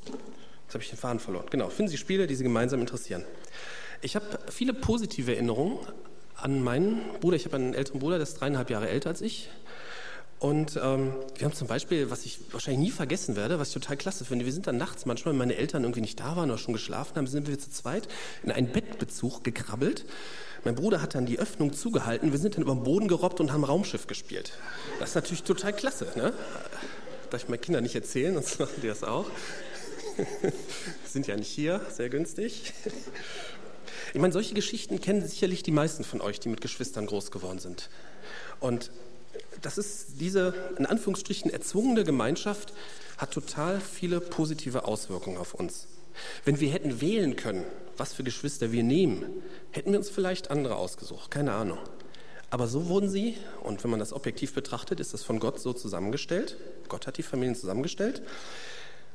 jetzt 0.06 0.74
habe 0.74 0.84
ich 0.84 0.90
den 0.90 0.98
Faden 0.98 1.20
verloren. 1.20 1.48
Genau, 1.50 1.70
finden 1.70 1.92
sie 1.92 1.98
Spiele, 1.98 2.28
die 2.28 2.36
sie 2.36 2.44
gemeinsam 2.44 2.80
interessieren. 2.80 3.26
Ich 4.02 4.16
habe 4.16 4.40
viele 4.50 4.74
positive 4.74 5.34
Erinnerungen 5.34 5.80
an 6.36 6.64
meinen 6.64 7.02
Bruder. 7.20 7.36
Ich 7.36 7.46
habe 7.46 7.58
einen 7.58 7.74
älteren 7.74 8.00
Bruder, 8.00 8.18
der 8.18 8.24
ist 8.24 8.36
dreieinhalb 8.36 8.70
Jahre 8.70 8.88
älter 8.88 9.10
als 9.10 9.22
ich. 9.22 9.50
Und 10.40 10.80
ähm, 10.82 11.14
wir 11.36 11.46
haben 11.46 11.54
zum 11.54 11.68
Beispiel, 11.68 12.12
was 12.12 12.24
ich 12.26 12.40
wahrscheinlich 12.52 12.90
nie 12.90 12.92
vergessen 12.92 13.36
werde, 13.36 13.58
was 13.58 13.70
ich 13.70 13.74
total 13.74 13.98
klasse 13.98 14.24
finde, 14.24 14.46
wir 14.46 14.54
sind 14.54 14.68
dann 14.68 14.78
nachts 14.78 15.08
manchmal, 15.08 15.32
wenn 15.32 15.40
meine 15.40 15.56
Eltern 15.56 15.84
irgendwie 15.84 16.02
nicht 16.02 16.20
da 16.20 16.36
waren 16.36 16.52
oder 16.52 16.60
schon 16.60 16.74
geschlafen 16.74 17.16
haben, 17.16 17.26
sind 17.26 17.48
wir 17.48 17.58
zu 17.58 17.72
zweit 17.72 18.08
in 18.44 18.52
einen 18.52 18.72
Bettbezug 18.72 19.44
gekrabbelt. 19.44 20.06
Mein 20.64 20.76
Bruder 20.76 21.02
hat 21.02 21.16
dann 21.16 21.26
die 21.26 21.40
Öffnung 21.40 21.74
zugehalten, 21.74 22.32
wir 22.32 22.40
sind 22.40 22.56
dann 22.56 22.62
über 22.62 22.74
den 22.74 22.84
Boden 22.84 23.08
gerobbt 23.08 23.40
und 23.40 23.52
haben 23.52 23.64
Raumschiff 23.64 24.06
gespielt. 24.06 24.54
Das 25.00 25.10
ist 25.10 25.16
natürlich 25.16 25.44
total 25.44 25.74
klasse. 25.74 26.08
Ne? 26.16 26.34
Darf 27.32 27.44
ich 27.44 27.50
meinen 27.50 27.62
Kindern 27.62 27.84
nicht 27.84 27.96
erzählen, 27.96 28.36
sonst 28.36 28.60
machen 28.60 28.76
die 28.84 28.88
das 28.88 29.04
auch. 29.04 29.26
sind 31.06 31.26
ja 31.26 31.36
nicht 31.36 31.50
hier, 31.50 31.82
sehr 31.90 32.10
günstig. 32.10 32.74
Ich 34.14 34.22
meine, 34.22 34.34
solche 34.34 34.54
Geschichten 34.54 35.02
kennen 35.02 35.26
sicherlich 35.28 35.64
die 35.64 35.72
meisten 35.72 36.04
von 36.04 36.22
euch, 36.22 36.40
die 36.40 36.50
mit 36.50 36.62
Geschwistern 36.62 37.08
groß 37.08 37.32
geworden 37.32 37.60
sind. 37.60 37.90
Und 38.60 38.92
das 39.62 39.78
ist 39.78 40.20
diese 40.20 40.54
in 40.78 40.86
Anführungsstrichen 40.86 41.52
erzwungene 41.52 42.04
Gemeinschaft 42.04 42.74
hat 43.18 43.32
total 43.32 43.80
viele 43.80 44.20
positive 44.20 44.86
Auswirkungen 44.86 45.38
auf 45.38 45.54
uns. 45.54 45.88
Wenn 46.46 46.60
wir 46.60 46.70
hätten 46.72 47.02
wählen 47.02 47.36
können, 47.36 47.64
was 47.96 48.14
für 48.14 48.24
Geschwister 48.24 48.72
wir 48.72 48.84
nehmen, 48.84 49.26
hätten 49.72 49.92
wir 49.92 50.00
uns 50.00 50.10
vielleicht 50.10 50.52
andere 50.52 50.76
ausgesucht, 50.76 51.32
keine 51.32 51.54
Ahnung. 51.54 51.80
Aber 52.50 52.68
so 52.68 52.88
wurden 52.88 53.10
sie, 53.10 53.36
und 53.62 53.84
wenn 53.84 53.92
man 53.92 54.00
das 54.00 54.14
objektiv 54.14 54.54
betrachtet, 54.54 55.00
ist 55.00 55.14
das 55.14 55.24
von 55.24 55.40
Gott 55.40 55.60
so 55.60 55.74
zusammengestellt. 55.74 56.58
Gott 56.88 57.06
hat 57.06 57.18
die 57.18 57.24
Familien 57.24 57.56
zusammengestellt. 57.56 58.22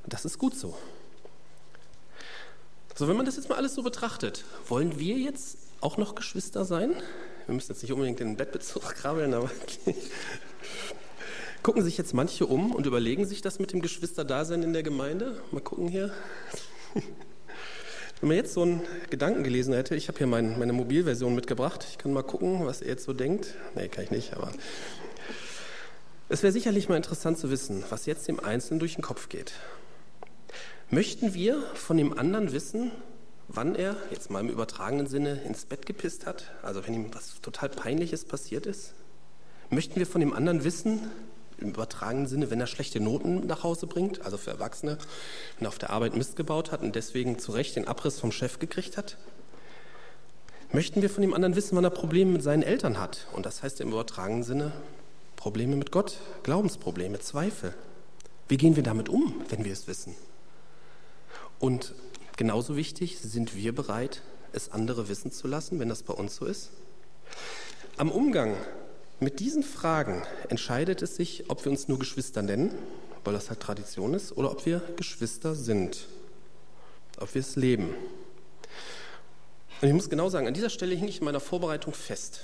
Das 0.06 0.24
ist 0.24 0.38
gut 0.38 0.54
so. 0.54 0.76
So, 2.94 3.08
wenn 3.08 3.16
man 3.16 3.24
das 3.24 3.36
jetzt 3.36 3.48
mal 3.48 3.54
alles 3.54 3.74
so 3.74 3.82
betrachtet, 3.82 4.44
wollen 4.68 4.98
wir 4.98 5.16
jetzt 5.16 5.56
auch 5.80 5.96
noch 5.96 6.14
Geschwister 6.14 6.66
sein? 6.66 6.94
Wir 7.46 7.54
müssen 7.54 7.72
jetzt 7.72 7.82
nicht 7.82 7.92
unbedingt 7.92 8.20
den 8.20 8.37
Bettbezug 8.37 8.82
krabbeln, 8.94 9.34
aber 9.34 9.50
gucken 11.62 11.82
sich 11.82 11.99
jetzt 11.99 12.14
manche 12.14 12.46
um 12.46 12.72
und 12.72 12.87
überlegen 12.87 13.25
sich 13.25 13.42
das 13.42 13.58
mit 13.58 13.72
dem 13.72 13.82
Geschwisterdasein 13.82 14.62
in 14.62 14.72
der 14.72 14.82
Gemeinde. 14.82 15.40
Mal 15.50 15.61
gucken 15.61 15.88
hier. 15.88 16.12
Wenn 18.20 18.28
man 18.28 18.37
jetzt 18.37 18.54
so 18.54 18.62
einen 18.62 18.82
Gedanken 19.11 19.42
gelesen 19.42 19.75
hätte, 19.75 19.96
ich 19.96 20.06
habe 20.06 20.18
hier 20.18 20.28
mein, 20.28 20.56
meine 20.58 20.72
Mobilversion 20.72 21.34
mitgebracht, 21.34 21.84
ich 21.90 21.99
kann 21.99 22.12
mal 22.12 22.22
gucken, 22.22 22.64
was 22.66 22.80
er 22.80 22.88
jetzt 22.88 23.04
so 23.04 23.12
denkt. 23.12 23.54
Nee, 23.75 23.88
kann 23.88 24.04
ich 24.04 24.12
nicht, 24.12 24.34
aber 24.34 24.52
es 26.28 26.44
wäre 26.44 26.52
sicherlich 26.52 26.88
mal 26.88 26.96
interessant 26.96 27.38
zu 27.38 27.50
wissen, 27.50 27.82
was 27.90 28.06
jetzt 28.06 28.28
dem 28.28 28.38
Einzelnen 28.38 28.78
durch 28.78 28.94
den 28.94 29.02
Kopf 29.02 29.28
geht. 29.28 29.52
Möchten 30.88 31.34
wir 31.34 31.61
von 31.75 31.96
dem 31.96 32.16
anderen 32.16 32.52
wissen, 32.52 32.92
wann 33.49 33.75
er, 33.75 33.96
jetzt 34.11 34.30
mal 34.30 34.40
im 34.40 34.49
übertragenen 34.49 35.06
Sinne, 35.06 35.42
ins 35.42 35.64
Bett 35.64 35.87
gepisst 35.87 36.26
hat, 36.26 36.50
also 36.62 36.87
wenn 36.87 36.94
ihm 36.94 37.14
was 37.14 37.40
total 37.40 37.68
Peinliches 37.68 38.25
passiert 38.25 38.66
ist? 38.66 38.94
Möchten 39.70 39.96
wir 39.96 40.06
von 40.06 40.20
dem 40.20 40.32
anderen 40.32 40.64
wissen, 40.64 41.11
im 41.58 41.70
übertragenen 41.70 42.26
Sinne, 42.26 42.50
wenn 42.50 42.61
er 42.61 42.66
schlechte 42.66 43.00
Noten 43.00 43.46
nach 43.46 43.62
Hause 43.62 43.87
bringt, 43.87 44.22
also 44.22 44.37
für 44.37 44.50
Erwachsene, 44.50 44.99
wenn 45.58 45.66
er 45.66 45.68
auf 45.68 45.78
der 45.78 45.90
Arbeit 45.90 46.16
Mist 46.16 46.37
gebaut 46.37 46.72
hat 46.72 46.82
und 46.82 46.96
deswegen 46.96 47.38
zu 47.38 47.52
Recht 47.52 47.76
den 47.76 47.88
Abriss 47.88 48.18
vom 48.18 48.32
Chef 48.32 48.58
gekriegt 48.58 48.96
hat? 48.96 49.16
Möchten 50.72 51.02
wir 51.02 51.11
von 51.11 51.22
dem 51.22 51.34
anderen 51.34 51.54
wissen, 51.54 51.76
wann 51.76 51.84
er 51.84 51.90
Probleme 51.90 52.32
mit 52.32 52.42
seinen 52.42 52.62
Eltern 52.62 52.99
hat? 52.99 53.26
Und 53.32 53.46
das 53.46 53.62
heißt 53.62 53.80
im 53.80 53.88
übertragenen 53.88 54.42
Sinne 54.42 54.72
Probleme 55.37 55.76
mit 55.76 55.92
Gott, 55.92 56.18
Glaubensprobleme, 56.44 57.18
Zweifel. 57.20 57.75
Wie 58.49 58.56
gehen 58.56 58.76
wir 58.76 58.82
damit 58.82 59.08
um, 59.08 59.42
wenn 59.49 59.64
wir 59.64 59.72
es 59.72 59.87
wissen? 59.87 60.14
Und 61.58 61.94
genauso 62.36 62.76
wichtig, 62.76 63.18
sind 63.18 63.56
wir 63.56 63.74
bereit, 63.74 64.22
es 64.52 64.70
andere 64.70 65.08
wissen 65.08 65.32
zu 65.32 65.48
lassen, 65.48 65.78
wenn 65.78 65.88
das 65.88 66.02
bei 66.02 66.14
uns 66.14 66.36
so 66.36 66.46
ist? 66.46 66.70
Am 67.96 68.10
Umgang 68.10 68.56
mit 69.20 69.40
diesen 69.40 69.62
Fragen 69.62 70.22
entscheidet 70.48 71.02
es 71.02 71.16
sich, 71.16 71.44
ob 71.48 71.64
wir 71.64 71.70
uns 71.70 71.88
nur 71.88 71.98
Geschwister 71.98 72.42
nennen, 72.42 72.74
weil 73.24 73.34
das 73.34 73.50
halt 73.50 73.60
Tradition 73.60 74.14
ist, 74.14 74.36
oder 74.36 74.50
ob 74.50 74.66
wir 74.66 74.82
Geschwister 74.96 75.54
sind, 75.54 76.06
ob 77.18 77.34
wir 77.34 77.40
es 77.40 77.56
leben. 77.56 77.94
Und 79.80 79.88
ich 79.88 79.94
muss 79.94 80.10
genau 80.10 80.28
sagen, 80.28 80.46
an 80.46 80.54
dieser 80.54 80.70
Stelle 80.70 80.94
hing 80.94 81.08
ich 81.08 81.18
in 81.18 81.24
meiner 81.24 81.40
Vorbereitung 81.40 81.92
fest. 81.92 82.40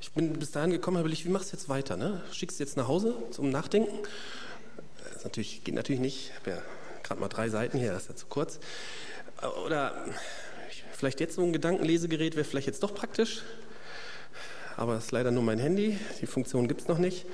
Ich 0.00 0.10
bin 0.12 0.32
bis 0.32 0.50
dahin 0.50 0.70
gekommen, 0.70 0.98
habe 0.98 1.08
ich, 1.10 1.24
wie 1.24 1.28
machst 1.28 1.52
du 1.52 1.56
jetzt 1.56 1.68
weiter? 1.68 1.96
Ne? 1.96 2.22
Schickst 2.32 2.58
du 2.58 2.64
jetzt 2.64 2.76
nach 2.76 2.88
Hause 2.88 3.14
zum 3.30 3.50
Nachdenken? 3.50 3.92
Das 5.12 5.24
natürlich, 5.24 5.62
geht 5.62 5.74
natürlich 5.74 6.00
nicht. 6.00 6.30
Ich 6.30 6.36
habe 6.40 6.50
ja 6.50 6.62
gerade 7.02 7.20
mal 7.20 7.28
drei 7.28 7.48
Seiten 7.48 7.78
hier, 7.78 7.92
das 7.92 8.02
ist 8.02 8.08
ja 8.08 8.16
zu 8.16 8.26
kurz. 8.26 8.58
Oder 9.66 10.04
vielleicht 10.92 11.20
jetzt 11.20 11.34
so 11.34 11.42
ein 11.42 11.52
Gedankenlesegerät 11.52 12.36
wäre 12.36 12.44
vielleicht 12.44 12.66
jetzt 12.66 12.82
doch 12.82 12.94
praktisch 12.94 13.42
aber 14.76 14.94
das 14.94 15.04
ist 15.04 15.12
leider 15.12 15.30
nur 15.30 15.42
mein 15.42 15.58
Handy. 15.58 15.98
Die 16.20 16.26
Funktion 16.26 16.68
gibt 16.68 16.82
es 16.82 16.88
noch 16.88 16.98
nicht. 16.98 17.26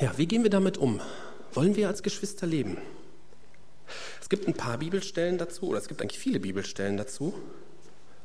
Ja, 0.00 0.12
wie 0.16 0.26
gehen 0.26 0.42
wir 0.42 0.50
damit 0.50 0.78
um? 0.78 1.00
Wollen 1.52 1.76
wir 1.76 1.88
als 1.88 2.02
Geschwister 2.02 2.46
leben? 2.46 2.78
Es 4.20 4.28
gibt 4.28 4.46
ein 4.46 4.54
paar 4.54 4.78
Bibelstellen 4.78 5.36
dazu, 5.36 5.68
oder 5.68 5.78
es 5.78 5.88
gibt 5.88 6.00
eigentlich 6.00 6.18
viele 6.20 6.40
Bibelstellen 6.40 6.96
dazu. 6.96 7.34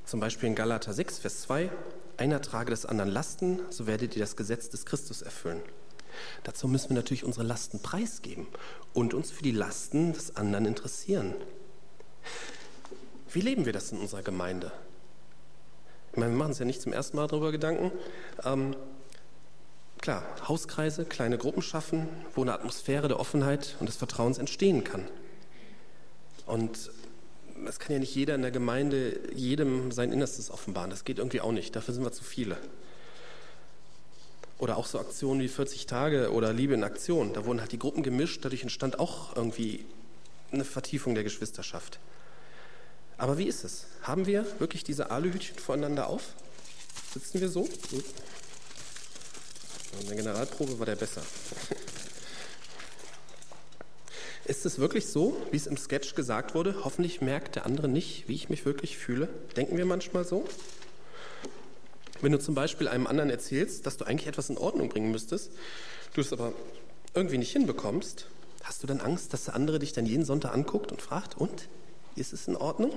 Zum 0.06 0.20
Beispiel 0.20 0.48
in 0.48 0.56
Galater 0.56 0.94
6, 0.94 1.20
Vers 1.20 1.42
2. 1.42 1.72
Einer 2.18 2.42
trage 2.42 2.70
des 2.70 2.86
anderen 2.86 3.10
Lasten, 3.10 3.60
so 3.72 3.88
werdet 3.88 4.16
ihr 4.16 4.22
das 4.22 4.36
Gesetz 4.36 4.70
des 4.70 4.86
Christus 4.86 5.22
erfüllen. 5.22 5.62
Dazu 6.44 6.68
müssen 6.68 6.90
wir 6.90 6.96
natürlich 6.96 7.24
unsere 7.24 7.46
Lasten 7.46 7.80
preisgeben 7.80 8.48
und 8.94 9.14
uns 9.14 9.32
für 9.32 9.44
die 9.44 9.52
Lasten 9.52 10.14
des 10.14 10.36
anderen 10.36 10.66
interessieren. 10.66 11.34
Wie 13.32 13.42
leben 13.42 13.66
wir 13.66 13.74
das 13.74 13.92
in 13.92 14.00
unserer 14.00 14.24
Gemeinde? 14.24 14.72
Ich 16.12 16.18
meine, 16.18 16.32
wir 16.32 16.38
machen 16.38 16.52
uns 16.52 16.60
ja 16.60 16.66
nicht 16.66 16.82
zum 16.82 16.94
ersten 16.94 17.18
Mal 17.18 17.28
darüber 17.28 17.52
Gedanken. 17.52 17.92
Ähm, 18.46 18.76
klar, 20.00 20.24
Hauskreise, 20.48 21.04
kleine 21.04 21.38
Gruppen 21.38 21.62
schaffen, 21.62 22.08
wo 22.34 22.42
eine 22.42 22.54
Atmosphäre 22.54 23.10
der 23.10 23.20
Offenheit 23.20 23.76
und 23.82 23.90
des 23.90 23.98
Vertrauens 23.98 24.38
entstehen 24.38 24.86
kann. 24.86 25.10
Und 26.46 26.92
es 27.68 27.80
kann 27.80 27.94
ja 27.94 28.00
nicht 28.00 28.16
jeder 28.16 28.36
in 28.36 28.42
der 28.42 28.52
Gemeinde 28.52 29.20
jedem 29.34 29.92
sein 29.92 30.12
Innerstes 30.12 30.52
offenbaren. 30.52 30.90
Das 30.90 31.04
geht 31.04 31.18
irgendwie 31.18 31.42
auch 31.42 31.52
nicht. 31.52 31.76
Dafür 31.76 31.94
sind 31.94 32.04
wir 32.04 32.12
zu 32.12 32.24
viele. 32.24 32.58
Oder 34.58 34.78
auch 34.78 34.88
so 34.88 35.00
Aktionen 35.00 35.42
wie 35.42 35.48
40 35.48 35.86
Tage 35.86 36.32
oder 36.32 36.54
Liebe 36.54 36.74
in 36.74 36.84
Aktion. 36.84 37.34
Da 37.34 37.46
wurden 37.46 37.60
halt 37.60 37.72
die 37.72 37.80
Gruppen 37.80 38.04
gemischt. 38.04 38.46
Dadurch 38.46 38.64
entstand 38.64 39.00
auch 39.00 39.36
irgendwie 39.36 39.86
eine 40.52 40.64
Vertiefung 40.64 41.14
der 41.14 41.24
Geschwisterschaft. 41.24 42.00
Aber 43.18 43.38
wie 43.38 43.48
ist 43.48 43.64
es? 43.64 43.86
Haben 44.02 44.26
wir 44.26 44.46
wirklich 44.60 44.84
diese 44.84 45.12
Aluhütchen 45.12 45.58
voreinander 45.58 46.08
auf? 46.08 46.34
Sitzen 47.14 47.40
wir 47.42 47.50
so? 47.50 47.68
In 50.02 50.08
der 50.08 50.16
Generalprobe 50.18 50.80
war 50.80 50.86
der 50.86 50.96
besser. 50.96 51.22
Ist 54.46 54.66
es 54.66 54.78
wirklich 54.78 55.08
so, 55.08 55.36
wie 55.50 55.58
es 55.58 55.66
im 55.66 55.76
Sketch 55.76 56.14
gesagt 56.14 56.54
wurde? 56.54 56.84
Hoffentlich 56.84 57.20
merkt 57.20 57.56
der 57.56 57.66
andere 57.66 57.88
nicht, 57.88 58.28
wie 58.28 58.36
ich 58.36 58.50
mich 58.50 58.64
wirklich 58.66 58.96
fühle. 58.98 59.28
Denken 59.56 59.76
wir 59.76 59.86
manchmal 59.86 60.24
so? 60.24 60.46
Wenn 62.22 62.32
du 62.32 62.40
zum 62.40 62.56
Beispiel 62.56 62.88
einem 62.88 63.08
anderen 63.08 63.30
erzählst, 63.30 63.86
dass 63.86 63.98
du 63.98 64.06
eigentlich 64.06 64.28
etwas 64.28 64.50
in 64.50 64.58
Ordnung 64.58 64.90
bringen 64.90 65.12
müsstest, 65.12 65.52
du 66.14 66.22
es 66.22 66.32
aber 66.32 66.54
irgendwie 67.14 67.38
nicht 67.38 67.52
hinbekommst, 67.52 68.28
hast 68.64 68.84
du 68.84 68.88
dann 68.88 69.02
Angst, 69.02 69.34
dass 69.34 69.46
der 69.46 69.56
andere 69.56 69.80
dich 69.80 69.94
dann 69.94 70.06
jeden 70.06 70.26
Sonntag 70.26 70.54
anguckt 70.54 70.92
und 70.92 71.02
fragt, 71.02 71.38
und? 71.38 71.68
Ist 72.16 72.34
es 72.34 72.48
in 72.48 72.56
Ordnung? 72.56 72.92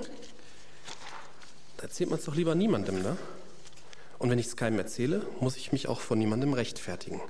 Da 1.77 1.83
erzählt 1.83 2.09
man 2.09 2.19
es 2.19 2.25
doch 2.25 2.35
lieber 2.35 2.55
niemandem, 2.55 3.01
ne? 3.01 3.17
Und 4.17 4.29
wenn 4.29 4.39
ich 4.39 4.47
es 4.47 4.57
keinem 4.57 4.79
erzähle, 4.79 5.25
muss 5.39 5.55
ich 5.55 5.71
mich 5.71 5.87
auch 5.87 6.01
von 6.01 6.19
niemandem 6.19 6.53
rechtfertigen. 6.53 7.21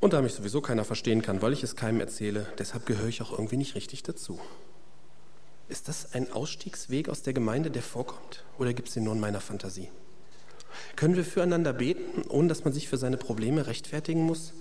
Und 0.00 0.12
da 0.12 0.22
mich 0.22 0.32
sowieso 0.32 0.60
keiner 0.60 0.84
verstehen 0.84 1.22
kann, 1.22 1.42
weil 1.42 1.52
ich 1.52 1.62
es 1.62 1.76
keinem 1.76 2.00
erzähle, 2.00 2.46
deshalb 2.58 2.86
gehöre 2.86 3.08
ich 3.08 3.22
auch 3.22 3.32
irgendwie 3.32 3.56
nicht 3.56 3.74
richtig 3.74 4.02
dazu. 4.02 4.38
Ist 5.68 5.88
das 5.88 6.12
ein 6.12 6.32
Ausstiegsweg 6.32 7.08
aus 7.08 7.22
der 7.22 7.32
Gemeinde, 7.32 7.70
der 7.70 7.82
vorkommt? 7.82 8.44
Oder 8.58 8.72
gibt 8.72 8.88
es 8.88 8.94
den 8.94 9.04
nur 9.04 9.14
in 9.14 9.20
meiner 9.20 9.40
Fantasie? 9.40 9.90
Können 10.96 11.16
wir 11.16 11.24
füreinander 11.24 11.72
beten, 11.72 12.22
ohne 12.28 12.48
dass 12.48 12.64
man 12.64 12.72
sich 12.72 12.88
für 12.88 12.96
seine 12.96 13.16
Probleme 13.16 13.66
rechtfertigen 13.66 14.22
muss? 14.22 14.52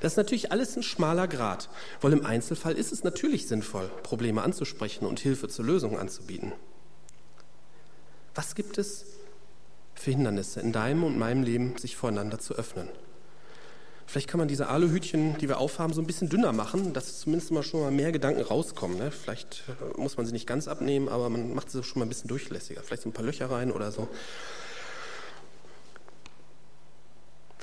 Das 0.00 0.12
ist 0.12 0.16
natürlich 0.16 0.52
alles 0.52 0.76
ein 0.76 0.82
schmaler 0.82 1.26
Grad, 1.26 1.68
weil 2.00 2.12
im 2.12 2.24
Einzelfall 2.24 2.74
ist 2.74 2.92
es 2.92 3.04
natürlich 3.04 3.46
sinnvoll, 3.46 3.90
Probleme 4.02 4.42
anzusprechen 4.42 5.06
und 5.06 5.20
Hilfe 5.20 5.48
zur 5.48 5.64
Lösung 5.64 5.98
anzubieten. 5.98 6.52
Was 8.34 8.54
gibt 8.54 8.78
es 8.78 9.06
für 9.94 10.10
Hindernisse 10.10 10.60
in 10.60 10.72
deinem 10.72 11.04
und 11.04 11.18
meinem 11.18 11.42
Leben, 11.42 11.76
sich 11.78 11.96
voreinander 11.96 12.38
zu 12.38 12.54
öffnen? 12.54 12.88
Vielleicht 14.06 14.28
kann 14.28 14.38
man 14.38 14.48
diese 14.48 14.68
Aluhütchen, 14.68 15.38
die 15.38 15.48
wir 15.48 15.58
aufhaben, 15.58 15.94
so 15.94 16.02
ein 16.02 16.06
bisschen 16.06 16.28
dünner 16.28 16.52
machen, 16.52 16.92
dass 16.92 17.20
zumindest 17.20 17.50
mal 17.52 17.62
schon 17.62 17.80
mal 17.80 17.90
mehr 17.90 18.12
Gedanken 18.12 18.42
rauskommen. 18.42 18.98
Ne? 18.98 19.10
Vielleicht 19.10 19.64
äh, 19.68 19.98
muss 19.98 20.16
man 20.16 20.26
sie 20.26 20.32
nicht 20.32 20.46
ganz 20.46 20.68
abnehmen, 20.68 21.08
aber 21.08 21.30
man 21.30 21.54
macht 21.54 21.70
sie 21.70 21.82
schon 21.82 22.00
mal 22.00 22.06
ein 22.06 22.10
bisschen 22.10 22.28
durchlässiger. 22.28 22.82
Vielleicht 22.82 23.02
so 23.02 23.08
ein 23.08 23.12
paar 23.12 23.24
Löcher 23.24 23.50
rein 23.50 23.72
oder 23.72 23.90
so. 23.92 24.08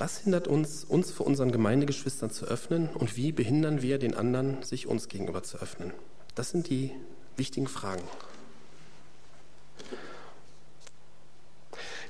Was 0.02 0.18
hindert 0.18 0.48
uns, 0.48 0.82
uns 0.82 1.12
vor 1.12 1.26
unseren 1.26 1.52
Gemeindegeschwistern 1.52 2.28
zu 2.28 2.44
öffnen 2.46 2.88
und 2.88 3.16
wie 3.16 3.30
behindern 3.30 3.82
wir 3.82 4.00
den 4.00 4.16
anderen, 4.16 4.60
sich 4.64 4.88
uns 4.88 5.06
gegenüber 5.06 5.44
zu 5.44 5.58
öffnen? 5.58 5.92
Das 6.34 6.50
sind 6.50 6.68
die 6.68 6.90
wichtigen 7.36 7.68
Fragen. 7.68 8.02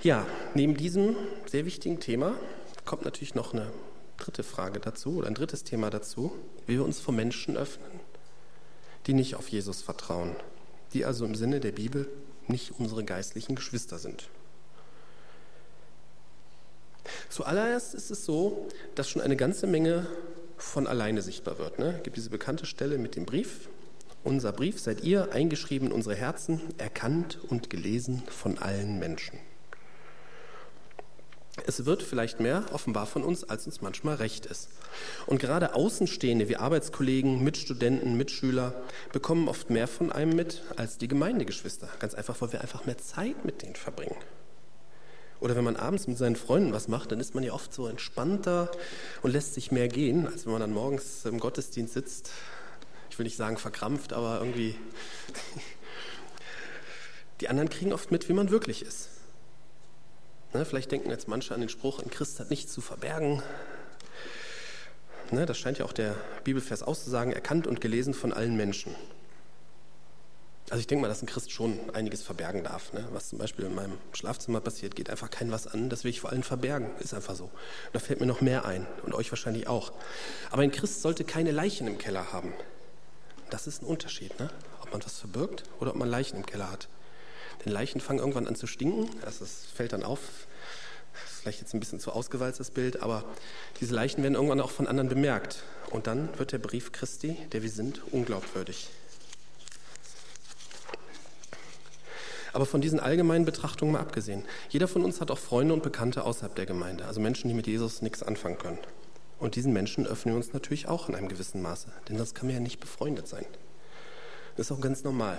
Ja, 0.03 0.27
neben 0.55 0.75
diesem 0.75 1.17
sehr 1.45 1.67
wichtigen 1.67 2.01
Thema 2.01 2.33
kommt 2.87 3.05
natürlich 3.05 3.35
noch 3.35 3.53
eine 3.53 3.71
dritte 4.17 4.43
Frage 4.43 4.81
dazu 4.81 5.17
oder 5.17 5.27
ein 5.27 5.35
drittes 5.35 5.63
Thema 5.63 5.91
dazu, 5.91 6.33
wie 6.67 6.77
wir 6.77 6.87
uns 6.87 6.99
vor 6.99 7.13
Menschen 7.13 7.59
öffnen, 7.59 8.01
die 9.07 9.13
nicht 9.13 9.35
auf 9.35 9.49
Jesus 9.49 9.83
vertrauen, 9.83 10.35
die 10.95 11.05
also 11.05 11.27
im 11.27 11.35
Sinne 11.35 11.61
der 11.61 11.73
Bibel 11.73 12.09
nicht 12.49 12.73
unsere 12.79 13.05
geistlichen 13.05 13.55
Geschwister 13.55 13.99
sind. 13.99 14.31
Zuallererst 17.33 17.95
ist 17.95 18.11
es 18.11 18.27
so, 18.27 18.69
dass 18.95 19.09
schon 19.09 19.23
eine 19.23 19.37
ganze 19.37 19.67
Menge 19.67 20.07
von 20.59 20.87
alleine 20.87 21.23
sichtbar 21.23 21.57
wird. 21.57 21.79
Ne? 21.79 21.95
Es 21.97 22.03
gibt 22.03 22.19
diese 22.19 22.29
bekannte 22.29 22.67
Stelle 22.67 22.99
mit 22.99 23.17
dem 23.17 23.25
Brief. 23.25 23.71
Unser 24.23 24.53
Brief 24.53 24.79
seid 24.79 25.03
ihr, 25.03 25.33
eingeschrieben 25.33 25.89
in 25.89 25.95
unsere 25.95 26.15
Herzen, 26.15 26.61
erkannt 26.77 27.39
und 27.49 27.71
gelesen 27.71 28.23
von 28.29 28.59
allen 28.59 28.99
Menschen. 28.99 29.39
Es 31.67 31.87
wird 31.87 32.03
vielleicht 32.03 32.39
mehr 32.39 32.67
offenbar 32.71 33.07
von 33.07 33.25
uns, 33.25 33.45
als 33.45 33.65
uns 33.65 33.81
manchmal 33.81 34.17
recht 34.17 34.45
ist. 34.45 34.69
Und 35.25 35.41
gerade 35.41 35.75
Außenstehende 35.75 36.51
wie 36.51 36.57
Arbeitskollegen, 36.57 37.43
Mitstudenten, 37.43 38.15
Mitschüler 38.15 38.75
bekommen 39.11 39.49
oft 39.49 39.71
mehr 39.71 39.89
von 39.89 40.13
einem 40.13 40.37
mit 40.37 40.63
als 40.77 40.99
die 40.99 41.09
Gemeindegeschwister. 41.09 41.89
Ganz 41.99 42.13
einfach, 42.13 42.39
weil 42.43 42.53
wir 42.53 42.61
einfach 42.61 42.85
mehr 42.85 42.99
Zeit 42.99 43.43
mit 43.47 43.63
denen 43.63 43.77
verbringen. 43.77 44.17
Oder 45.43 45.57
wenn 45.57 45.65
man 45.65 45.75
abends 45.75 46.07
mit 46.07 46.17
seinen 46.17 46.37
Freunden 46.37 46.73
was 46.73 46.87
macht, 46.87 47.11
dann 47.11 47.19
ist 47.19 47.35
man 47.35 47.43
ja 47.43 47.53
oft 47.53 47.75
so 47.75 47.89
entspannter 47.89 48.71
und 49.23 49.33
lässt 49.33 49.55
sich 49.55 49.73
mehr 49.73 49.89
gehen, 49.89 50.29
als 50.29 50.47
wenn 50.47 50.53
man 50.53 50.61
dann 50.61 50.73
morgens 50.73 51.25
im 51.25 51.41
Gottesdienst 51.41 51.95
sitzt. 51.95 52.31
Ich 53.11 53.19
will 53.19 53.25
nicht 53.25 53.37
sagen 53.37 53.57
verkrampft, 53.57 54.13
aber 54.13 54.39
irgendwie. 54.39 54.77
Die 57.41 57.49
anderen 57.49 57.69
kriegen 57.69 57.93
oft 57.93 58.13
mit, 58.13 58.29
wie 58.29 58.35
man 58.35 58.51
wirklich 58.51 58.83
ist. 58.83 59.09
Ne, 60.53 60.65
vielleicht 60.65 60.93
denken 60.93 61.11
jetzt 61.11 61.27
manche 61.27 61.55
an 61.55 61.61
den 61.61 61.69
Spruch, 61.69 62.01
ein 62.01 62.11
Christ 62.11 62.39
hat 62.39 62.51
nichts 62.51 62.73
zu 62.73 62.81
verbergen. 62.81 63.43
Ne, 65.33 65.45
das 65.45 65.59
scheint 65.59 65.79
ja 65.79 65.85
auch 65.85 65.93
der 65.93 66.15
Bibelvers 66.45 66.85
auszusagen, 66.85 67.33
erkannt 67.33 67.67
und 67.67 67.81
gelesen 67.81 68.15
von 68.15 68.33
allen 68.33 68.57
Menschen. 68.57 68.95
Also 70.71 70.81
ich 70.81 70.87
denke 70.87 71.03
mal, 71.03 71.09
dass 71.09 71.23
ein 71.23 71.27
Christ 71.27 71.53
schon 71.53 71.79
einiges 71.93 72.23
verbergen 72.23 72.65
darf. 72.65 72.93
Ne? 72.93 73.07
Was 73.13 73.29
zum 73.29 73.39
Beispiel 73.39 73.65
in 73.67 73.75
meinem 73.75 73.99
Schlafzimmer 74.13 74.61
passiert, 74.61 74.95
geht 74.95 75.11
einfach 75.11 75.31
kein 75.31 75.51
was 75.51 75.67
an. 75.67 75.91
Das 75.91 76.05
will 76.05 76.11
ich 76.11 76.21
vor 76.21 76.31
allem 76.31 76.43
verbergen. 76.43 76.91
Ist 77.01 77.15
einfach 77.15 77.35
so. 77.35 77.51
Da 77.93 77.99
fällt 77.99 78.21
mir 78.21 78.27
noch 78.27 78.41
mehr 78.41 78.65
ein 78.65 78.87
und 79.05 79.15
euch 79.15 79.31
wahrscheinlich 79.31 79.67
auch. 79.67 79.93
Aber 80.51 80.63
ein 80.63 80.73
Christ 80.73 81.03
sollte 81.03 81.25
keine 81.25 81.51
Leichen 81.51 81.87
im 81.87 81.99
Keller 81.99 82.33
haben. 82.33 82.55
Das 83.51 83.67
ist 83.67 83.83
ein 83.83 83.87
Unterschied, 83.87 84.39
ne? 84.41 84.49
ob 84.81 84.93
man 84.93 85.05
was 85.05 85.19
verbirgt 85.19 85.65
oder 85.79 85.91
ob 85.91 85.97
man 85.97 86.09
Leichen 86.09 86.37
im 86.37 86.47
Keller 86.47 86.71
hat. 86.71 86.89
Denn 87.65 87.73
Leichen 87.73 88.01
fangen 88.01 88.21
irgendwann 88.21 88.47
an 88.47 88.55
zu 88.55 88.67
stinken. 88.67 89.11
Das 89.21 89.41
fällt 89.75 89.93
dann 89.93 90.05
auf. 90.05 90.21
Das 91.13 91.33
ist 91.33 91.41
vielleicht 91.41 91.61
jetzt 91.61 91.75
ein 91.75 91.81
bisschen 91.81 92.01
zu 92.01 92.13
ausgewalzt, 92.13 92.61
das 92.61 92.71
Bild, 92.71 93.03
aber 93.03 93.25
diese 93.81 93.95
Leichen 93.95 94.23
werden 94.23 94.35
irgendwann 94.35 94.61
auch 94.61 94.71
von 94.71 94.87
anderen 94.87 95.09
bemerkt. 95.09 95.63
Und 95.91 96.07
dann 96.07 96.31
wird 96.39 96.53
der 96.53 96.59
Brief 96.59 96.93
Christi, 96.93 97.37
der 97.53 97.63
wir 97.63 97.71
sind, 97.71 98.01
unglaubwürdig. 98.13 98.89
Aber 102.53 102.67
von 102.67 102.81
diesen 102.81 103.01
allgemeinen 103.01 103.45
Betrachtungen 103.45 103.93
mal 103.93 104.01
abgesehen, 104.01 104.45
jeder 104.69 104.89
von 104.89 105.05
uns 105.05 105.21
hat 105.21 105.31
auch 105.31 105.39
Freunde 105.39 105.75
und 105.75 105.83
Bekannte 105.83 106.25
außerhalb 106.25 106.55
der 106.55 106.67
Gemeinde, 106.67 107.07
also 107.07 107.21
Menschen, 107.21 107.49
die 107.49 107.55
mit 107.55 107.67
Jesus 107.67 108.03
nichts 108.03 108.23
anfangen 108.23 108.59
können. 108.59 108.79
Und 109.39 109.57
diesen 109.57 109.73
Menschen 109.73 110.07
öffnen 110.07 110.35
wir 110.35 110.37
uns 110.37 110.53
natürlich 110.53 110.87
auch 110.87 111.09
in 111.09 111.15
einem 111.15 111.29
gewissen 111.29 111.63
Maße, 111.63 111.89
denn 112.09 112.17
sonst 112.17 112.35
kann 112.35 112.47
man 112.47 112.55
ja 112.55 112.61
nicht 112.61 112.81
befreundet 112.81 113.27
sein. 113.27 113.47
Das 114.57 114.67
ist 114.67 114.73
auch 114.73 114.81
ganz 114.81 115.03
normal. 115.03 115.39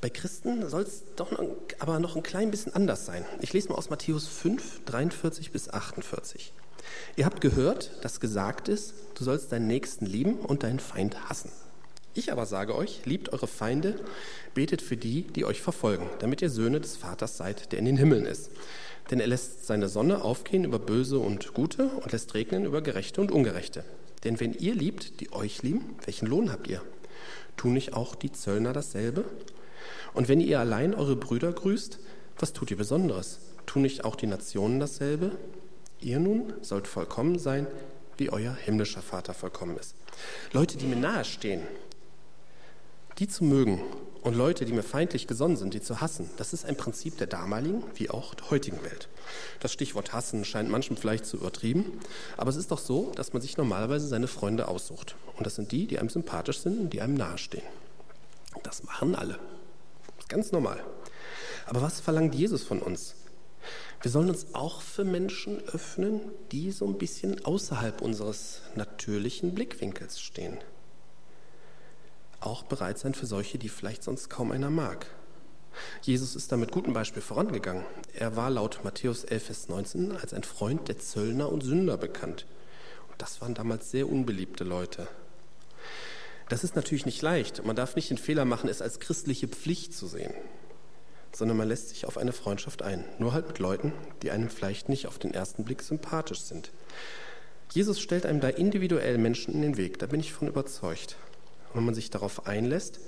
Bei 0.00 0.08
Christen 0.08 0.66
soll 0.68 0.82
es 0.82 1.02
doch 1.16 1.30
noch, 1.30 1.44
aber 1.78 1.98
noch 1.98 2.16
ein 2.16 2.22
klein 2.22 2.50
bisschen 2.50 2.74
anders 2.74 3.04
sein. 3.04 3.26
Ich 3.42 3.52
lese 3.52 3.68
mal 3.68 3.74
aus 3.74 3.90
Matthäus 3.90 4.26
5, 4.26 4.86
43 4.86 5.52
bis 5.52 5.68
48. 5.68 6.54
Ihr 7.16 7.26
habt 7.26 7.42
gehört, 7.42 7.90
dass 8.02 8.18
gesagt 8.20 8.68
ist, 8.68 8.94
du 9.14 9.24
sollst 9.24 9.52
deinen 9.52 9.66
Nächsten 9.66 10.06
lieben 10.06 10.40
und 10.40 10.62
deinen 10.62 10.80
Feind 10.80 11.28
hassen. 11.28 11.52
Ich 12.12 12.32
aber 12.32 12.44
sage 12.44 12.74
euch, 12.74 13.04
liebt 13.04 13.32
eure 13.32 13.46
Feinde, 13.46 13.94
betet 14.52 14.82
für 14.82 14.96
die, 14.96 15.22
die 15.22 15.44
euch 15.44 15.62
verfolgen, 15.62 16.10
damit 16.18 16.42
ihr 16.42 16.50
Söhne 16.50 16.80
des 16.80 16.96
Vaters 16.96 17.36
seid, 17.36 17.70
der 17.70 17.78
in 17.78 17.84
den 17.84 17.96
Himmeln 17.96 18.26
ist. 18.26 18.50
Denn 19.10 19.20
er 19.20 19.28
lässt 19.28 19.66
seine 19.66 19.88
Sonne 19.88 20.24
aufgehen 20.24 20.64
über 20.64 20.80
Böse 20.80 21.20
und 21.20 21.54
Gute 21.54 21.86
und 21.86 22.10
lässt 22.10 22.34
regnen 22.34 22.64
über 22.64 22.82
Gerechte 22.82 23.20
und 23.20 23.30
Ungerechte. 23.30 23.84
Denn 24.24 24.40
wenn 24.40 24.54
ihr 24.54 24.74
liebt, 24.74 25.20
die 25.20 25.32
euch 25.32 25.62
lieben, 25.62 25.96
welchen 26.04 26.26
Lohn 26.26 26.50
habt 26.50 26.66
ihr? 26.66 26.82
Tun 27.56 27.74
nicht 27.74 27.94
auch 27.94 28.16
die 28.16 28.32
Zöllner 28.32 28.72
dasselbe? 28.72 29.24
Und 30.12 30.28
wenn 30.28 30.40
ihr 30.40 30.58
allein 30.58 30.94
eure 30.94 31.14
Brüder 31.16 31.52
grüßt, 31.52 32.00
was 32.38 32.52
tut 32.52 32.70
ihr 32.72 32.76
Besonderes? 32.76 33.38
Tun 33.66 33.82
nicht 33.82 34.04
auch 34.04 34.16
die 34.16 34.26
Nationen 34.26 34.80
dasselbe? 34.80 35.36
Ihr 36.00 36.18
nun 36.18 36.52
sollt 36.60 36.88
vollkommen 36.88 37.38
sein, 37.38 37.68
wie 38.16 38.30
euer 38.30 38.54
himmlischer 38.54 39.02
Vater 39.02 39.32
vollkommen 39.32 39.76
ist. 39.76 39.94
Leute, 40.52 40.76
die 40.76 40.86
mir 40.86 40.96
nahestehen, 40.96 41.62
die 43.20 43.28
zu 43.28 43.44
mögen 43.44 43.82
und 44.22 44.34
Leute, 44.34 44.64
die 44.64 44.72
mir 44.72 44.82
feindlich 44.82 45.26
gesonnen 45.26 45.56
sind, 45.56 45.74
die 45.74 45.82
zu 45.82 46.00
hassen, 46.00 46.30
das 46.38 46.54
ist 46.54 46.64
ein 46.64 46.76
Prinzip 46.76 47.18
der 47.18 47.26
damaligen 47.26 47.84
wie 47.94 48.08
auch 48.08 48.34
der 48.34 48.50
heutigen 48.50 48.82
Welt. 48.82 49.08
Das 49.60 49.72
Stichwort 49.72 50.14
hassen 50.14 50.42
scheint 50.46 50.70
manchem 50.70 50.96
vielleicht 50.96 51.26
zu 51.26 51.36
übertrieben, 51.36 52.00
aber 52.38 52.48
es 52.48 52.56
ist 52.56 52.70
doch 52.70 52.78
so, 52.78 53.12
dass 53.14 53.34
man 53.34 53.42
sich 53.42 53.58
normalerweise 53.58 54.08
seine 54.08 54.26
Freunde 54.26 54.68
aussucht. 54.68 55.16
Und 55.36 55.46
das 55.46 55.54
sind 55.54 55.70
die, 55.70 55.86
die 55.86 55.98
einem 55.98 56.08
sympathisch 56.08 56.60
sind 56.60 56.80
und 56.80 56.92
die 56.94 57.02
einem 57.02 57.14
nahestehen. 57.14 57.64
Das 58.62 58.84
machen 58.84 59.14
alle. 59.14 59.38
Ganz 60.28 60.50
normal. 60.50 60.82
Aber 61.66 61.82
was 61.82 62.00
verlangt 62.00 62.34
Jesus 62.34 62.62
von 62.62 62.80
uns? 62.80 63.16
Wir 64.00 64.10
sollen 64.10 64.30
uns 64.30 64.54
auch 64.54 64.80
für 64.80 65.04
Menschen 65.04 65.60
öffnen, 65.68 66.22
die 66.52 66.70
so 66.70 66.86
ein 66.86 66.96
bisschen 66.96 67.44
außerhalb 67.44 68.00
unseres 68.00 68.62
natürlichen 68.76 69.54
Blickwinkels 69.54 70.22
stehen 70.22 70.56
auch 72.40 72.62
bereit 72.64 72.98
sein 72.98 73.14
für 73.14 73.26
solche, 73.26 73.58
die 73.58 73.68
vielleicht 73.68 74.02
sonst 74.02 74.28
kaum 74.30 74.50
einer 74.50 74.70
mag. 74.70 75.06
Jesus 76.02 76.34
ist 76.34 76.50
da 76.50 76.56
mit 76.56 76.72
gutem 76.72 76.92
Beispiel 76.92 77.22
vorangegangen. 77.22 77.84
Er 78.14 78.36
war 78.36 78.50
laut 78.50 78.80
Matthäus 78.82 79.24
11, 79.24 79.44
Vers 79.44 79.68
19 79.68 80.16
als 80.16 80.34
ein 80.34 80.42
Freund 80.42 80.88
der 80.88 80.98
Zöllner 80.98 81.50
und 81.50 81.62
Sünder 81.62 81.96
bekannt. 81.96 82.46
Und 83.10 83.22
das 83.22 83.40
waren 83.40 83.54
damals 83.54 83.90
sehr 83.90 84.08
unbeliebte 84.08 84.64
Leute. 84.64 85.06
Das 86.48 86.64
ist 86.64 86.74
natürlich 86.74 87.06
nicht 87.06 87.22
leicht. 87.22 87.64
Man 87.64 87.76
darf 87.76 87.94
nicht 87.94 88.10
den 88.10 88.18
Fehler 88.18 88.44
machen, 88.44 88.68
es 88.68 88.82
als 88.82 88.98
christliche 88.98 89.46
Pflicht 89.46 89.94
zu 89.94 90.08
sehen, 90.08 90.34
sondern 91.32 91.56
man 91.56 91.68
lässt 91.68 91.90
sich 91.90 92.06
auf 92.06 92.18
eine 92.18 92.32
Freundschaft 92.32 92.82
ein. 92.82 93.04
Nur 93.18 93.32
halt 93.32 93.46
mit 93.46 93.60
Leuten, 93.60 93.92
die 94.22 94.32
einem 94.32 94.50
vielleicht 94.50 94.88
nicht 94.88 95.06
auf 95.06 95.18
den 95.18 95.32
ersten 95.32 95.64
Blick 95.64 95.82
sympathisch 95.82 96.40
sind. 96.40 96.72
Jesus 97.70 98.00
stellt 98.00 98.26
einem 98.26 98.40
da 98.40 98.48
individuell 98.48 99.16
Menschen 99.16 99.54
in 99.54 99.62
den 99.62 99.76
Weg, 99.76 100.00
da 100.00 100.06
bin 100.06 100.18
ich 100.18 100.32
von 100.32 100.48
überzeugt. 100.48 101.16
Wenn 101.74 101.84
man 101.84 101.94
sich 101.94 102.10
darauf 102.10 102.46
einlässt, 102.46 103.00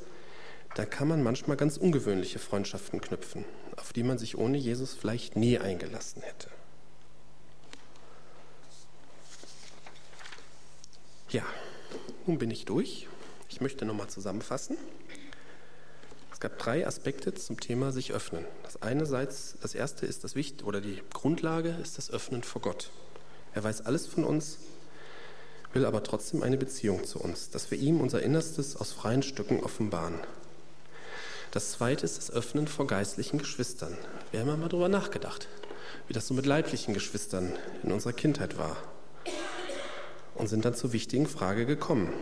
dann 0.74 0.88
kann 0.88 1.08
man 1.08 1.22
manchmal 1.22 1.56
ganz 1.56 1.76
ungewöhnliche 1.76 2.38
Freundschaften 2.38 3.00
knüpfen, 3.00 3.44
auf 3.76 3.92
die 3.92 4.02
man 4.02 4.18
sich 4.18 4.38
ohne 4.38 4.56
Jesus 4.56 4.94
vielleicht 4.94 5.36
nie 5.36 5.58
eingelassen 5.58 6.22
hätte. 6.22 6.48
Ja, 11.30 11.44
nun 12.26 12.38
bin 12.38 12.50
ich 12.50 12.64
durch. 12.64 13.08
Ich 13.48 13.60
möchte 13.60 13.84
nochmal 13.84 14.08
zusammenfassen. 14.08 14.76
Es 16.32 16.40
gab 16.40 16.58
drei 16.58 16.86
Aspekte 16.86 17.34
zum 17.34 17.60
Thema 17.60 17.92
sich 17.92 18.12
öffnen. 18.12 18.44
Das 18.64 18.82
einerseits, 18.82 19.56
das 19.60 19.74
erste 19.74 20.06
ist 20.06 20.24
das 20.24 20.34
Wichtige 20.34 20.64
oder 20.64 20.80
die 20.80 21.02
Grundlage 21.12 21.70
ist 21.82 21.98
das 21.98 22.10
Öffnen 22.10 22.42
vor 22.42 22.62
Gott. 22.62 22.90
Er 23.54 23.62
weiß 23.64 23.82
alles 23.82 24.06
von 24.06 24.24
uns, 24.24 24.58
will 25.74 25.86
aber 25.86 26.02
trotzdem 26.02 26.42
eine 26.42 26.56
Beziehung 26.56 27.04
zu 27.04 27.18
uns, 27.18 27.50
dass 27.50 27.70
wir 27.70 27.78
ihm 27.78 28.00
unser 28.00 28.22
Innerstes 28.22 28.76
aus 28.76 28.92
freien 28.92 29.22
Stücken 29.22 29.60
offenbaren. 29.60 30.18
Das 31.50 31.72
zweite 31.72 32.04
ist 32.04 32.16
das 32.16 32.30
Öffnen 32.30 32.66
vor 32.66 32.86
geistlichen 32.86 33.38
Geschwistern. 33.38 33.96
Wir 34.30 34.40
haben 34.40 34.58
mal 34.58 34.68
darüber 34.68 34.88
nachgedacht, 34.88 35.48
wie 36.08 36.14
das 36.14 36.26
so 36.26 36.34
mit 36.34 36.46
leiblichen 36.46 36.94
Geschwistern 36.94 37.52
in 37.82 37.92
unserer 37.92 38.14
Kindheit 38.14 38.56
war. 38.56 38.76
Und 40.34 40.48
sind 40.48 40.64
dann 40.64 40.74
zur 40.74 40.92
wichtigen 40.92 41.26
Frage 41.26 41.66
gekommen. 41.66 42.12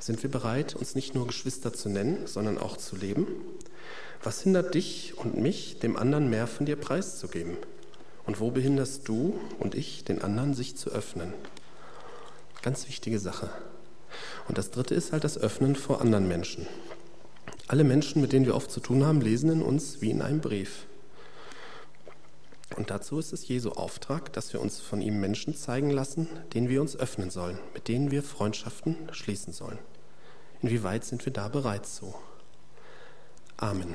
Sind 0.00 0.22
wir 0.24 0.30
bereit, 0.30 0.74
uns 0.74 0.96
nicht 0.96 1.14
nur 1.14 1.28
Geschwister 1.28 1.72
zu 1.72 1.88
nennen, 1.88 2.26
sondern 2.26 2.58
auch 2.58 2.76
zu 2.76 2.96
leben? 2.96 3.28
Was 4.24 4.42
hindert 4.42 4.74
dich 4.74 5.16
und 5.16 5.36
mich, 5.36 5.78
dem 5.78 5.96
anderen 5.96 6.28
mehr 6.28 6.48
von 6.48 6.66
dir 6.66 6.76
preiszugeben? 6.76 7.56
Und 8.26 8.40
wo 8.40 8.50
behinderst 8.50 9.06
du 9.06 9.38
und 9.60 9.76
ich, 9.76 10.04
den 10.04 10.20
anderen, 10.22 10.54
sich 10.54 10.76
zu 10.76 10.90
öffnen? 10.90 11.32
Ganz 12.62 12.86
wichtige 12.86 13.18
Sache. 13.18 13.50
Und 14.48 14.56
das 14.56 14.70
Dritte 14.70 14.94
ist 14.94 15.12
halt 15.12 15.24
das 15.24 15.36
Öffnen 15.36 15.74
vor 15.74 16.00
anderen 16.00 16.28
Menschen. 16.28 16.66
Alle 17.66 17.84
Menschen, 17.84 18.22
mit 18.22 18.32
denen 18.32 18.46
wir 18.46 18.54
oft 18.54 18.70
zu 18.70 18.80
tun 18.80 19.04
haben, 19.04 19.20
lesen 19.20 19.50
in 19.50 19.62
uns 19.62 20.00
wie 20.00 20.10
in 20.10 20.22
einem 20.22 20.40
Brief. 20.40 20.86
Und 22.76 22.90
dazu 22.90 23.18
ist 23.18 23.32
es 23.32 23.48
Jesu 23.48 23.70
Auftrag, 23.70 24.32
dass 24.32 24.52
wir 24.52 24.60
uns 24.60 24.80
von 24.80 25.02
ihm 25.02 25.20
Menschen 25.20 25.54
zeigen 25.54 25.90
lassen, 25.90 26.28
denen 26.54 26.68
wir 26.68 26.80
uns 26.80 26.96
öffnen 26.96 27.30
sollen, 27.30 27.58
mit 27.74 27.88
denen 27.88 28.10
wir 28.10 28.22
Freundschaften 28.22 28.96
schließen 29.12 29.52
sollen. 29.52 29.78
Inwieweit 30.62 31.04
sind 31.04 31.24
wir 31.26 31.32
da 31.32 31.48
bereit 31.48 31.86
zu? 31.86 32.14
Amen. 33.56 33.94